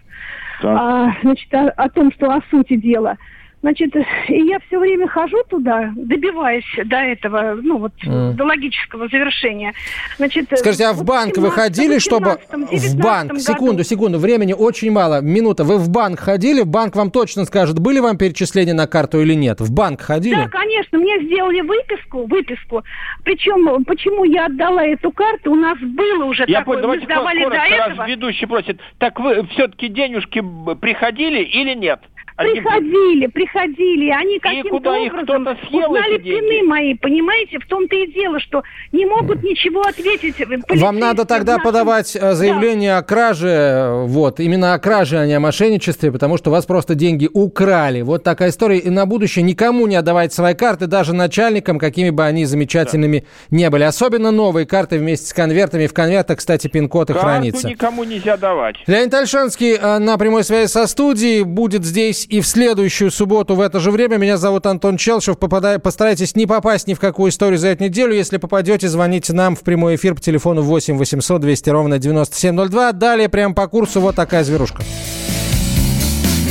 А, 0.62 1.12
значит, 1.22 1.52
о, 1.54 1.68
о 1.70 1.88
том, 1.88 2.12
что 2.12 2.30
о 2.30 2.42
сути 2.50 2.76
дела. 2.76 3.16
Значит, 3.60 3.94
и 4.28 4.40
я 4.46 4.60
все 4.60 4.78
время 4.78 5.08
хожу 5.08 5.36
туда, 5.48 5.92
добиваясь 5.96 6.64
до 6.84 6.96
этого, 6.96 7.58
ну 7.60 7.78
вот, 7.78 7.92
mm. 8.04 8.34
до 8.34 8.44
логического 8.44 9.08
завершения. 9.08 9.72
Значит, 10.16 10.46
Скажите, 10.54 10.86
а 10.86 10.92
в 10.92 11.04
банк 11.04 11.36
вы 11.36 11.50
ходили, 11.50 11.98
чтобы... 11.98 12.38
В 12.50 12.96
банк, 12.96 13.32
году. 13.32 13.40
секунду, 13.40 13.84
секунду, 13.84 14.18
времени 14.18 14.52
очень 14.52 14.92
мало, 14.92 15.20
минута. 15.20 15.64
Вы 15.64 15.78
в 15.78 15.88
банк 15.90 16.20
ходили, 16.20 16.60
в 16.60 16.68
банк 16.68 16.94
вам 16.94 17.10
точно 17.10 17.44
скажет, 17.46 17.80
были 17.80 17.98
вам 17.98 18.16
перечисления 18.16 18.74
на 18.74 18.86
карту 18.86 19.20
или 19.20 19.34
нет? 19.34 19.60
В 19.60 19.74
банк 19.74 20.02
ходили? 20.02 20.36
Да, 20.36 20.48
конечно, 20.48 20.98
мне 20.98 21.20
сделали 21.24 21.60
выписку, 21.60 22.26
выписку. 22.26 22.84
Причем, 23.24 23.84
почему 23.84 24.22
я 24.22 24.46
отдала 24.46 24.84
эту 24.84 25.10
карту, 25.10 25.52
у 25.52 25.56
нас 25.56 25.76
было 25.80 26.24
уже 26.26 26.44
я 26.46 26.60
такое, 26.60 26.80
понял, 26.80 26.94
мы 26.94 27.04
сдавали 27.04 27.42
коротко, 27.42 27.58
до 27.58 27.74
этого. 27.74 27.98
Раз 27.98 28.08
ведущий 28.08 28.46
просит, 28.46 28.80
так 28.98 29.18
вы 29.18 29.44
все-таки 29.48 29.88
денежки 29.88 30.44
приходили 30.80 31.42
или 31.42 31.74
нет? 31.74 32.00
Приходили, 32.38 33.26
приходили. 33.26 34.10
Они 34.10 34.38
каким-то 34.38 34.92
образом 34.92 35.46
узнали 35.72 36.18
пины 36.18 36.62
мои, 36.66 36.94
понимаете? 36.94 37.58
В 37.58 37.66
том-то 37.66 37.96
и 37.96 38.06
дело, 38.12 38.38
что 38.38 38.62
не 38.92 39.06
могут 39.06 39.42
ничего 39.42 39.82
ответить. 39.82 40.36
Вам 40.80 40.98
надо 41.00 41.24
тогда 41.24 41.54
нашем... 41.54 41.64
подавать 41.64 42.14
э, 42.14 42.34
заявление 42.34 42.92
да. 42.92 42.98
о 42.98 43.02
краже, 43.02 44.04
вот, 44.06 44.38
именно 44.38 44.74
о 44.74 44.78
краже, 44.78 45.18
а 45.18 45.26
не 45.26 45.34
о 45.34 45.40
мошенничестве, 45.40 46.12
потому 46.12 46.36
что 46.36 46.50
у 46.50 46.52
вас 46.52 46.64
просто 46.64 46.94
деньги 46.94 47.28
украли. 47.32 48.02
Вот 48.02 48.22
такая 48.22 48.50
история. 48.50 48.78
И 48.78 48.88
на 48.88 49.04
будущее 49.04 49.42
никому 49.42 49.88
не 49.88 49.96
отдавайте 49.96 50.34
свои 50.34 50.54
карты, 50.54 50.86
даже 50.86 51.14
начальникам, 51.14 51.80
какими 51.80 52.10
бы 52.10 52.24
они 52.24 52.44
замечательными 52.44 53.26
да. 53.50 53.56
не 53.56 53.70
были. 53.70 53.82
Особенно 53.82 54.30
новые 54.30 54.64
карты 54.64 54.98
вместе 54.98 55.26
с 55.26 55.32
конвертами. 55.32 55.88
В 55.88 55.92
конвертах, 55.94 56.38
кстати, 56.38 56.68
пин-код 56.68 57.10
и 57.10 57.14
хранится. 57.14 57.68
никому 57.68 58.04
нельзя 58.04 58.36
давать. 58.36 58.76
Леонид 58.86 59.12
Альшанский 59.12 59.74
э, 59.74 59.98
на 59.98 60.16
прямой 60.18 60.44
связи 60.44 60.70
со 60.70 60.86
студией 60.86 61.42
будет 61.42 61.84
здесь 61.84 62.27
и 62.28 62.40
в 62.40 62.46
следующую 62.46 63.10
субботу 63.10 63.54
в 63.54 63.60
это 63.60 63.80
же 63.80 63.90
время. 63.90 64.16
Меня 64.16 64.36
зовут 64.36 64.66
Антон 64.66 64.96
Челшев. 64.96 65.38
Попадай, 65.38 65.78
постарайтесь 65.78 66.36
не 66.36 66.46
попасть 66.46 66.86
ни 66.86 66.94
в 66.94 67.00
какую 67.00 67.30
историю 67.30 67.58
за 67.58 67.68
эту 67.68 67.84
неделю. 67.84 68.14
Если 68.14 68.36
попадете, 68.36 68.88
звоните 68.88 69.32
нам 69.32 69.56
в 69.56 69.60
прямой 69.60 69.96
эфир 69.96 70.14
по 70.14 70.20
телефону 70.20 70.62
8 70.62 70.96
800 70.98 71.40
200 71.40 71.70
ровно 71.70 71.98
9702. 71.98 72.92
Далее 72.92 73.28
прямо 73.28 73.54
по 73.54 73.66
курсу 73.66 74.00
вот 74.00 74.14
такая 74.14 74.44
зверушка. 74.44 74.82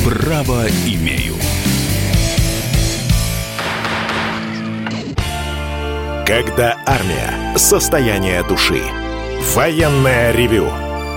Право 0.04 0.66
имею. 0.86 1.36
Когда 6.26 6.78
армия. 6.86 7.58
Состояние 7.58 8.44
души. 8.44 8.82
Военное 9.56 10.32
ревю 10.32 10.70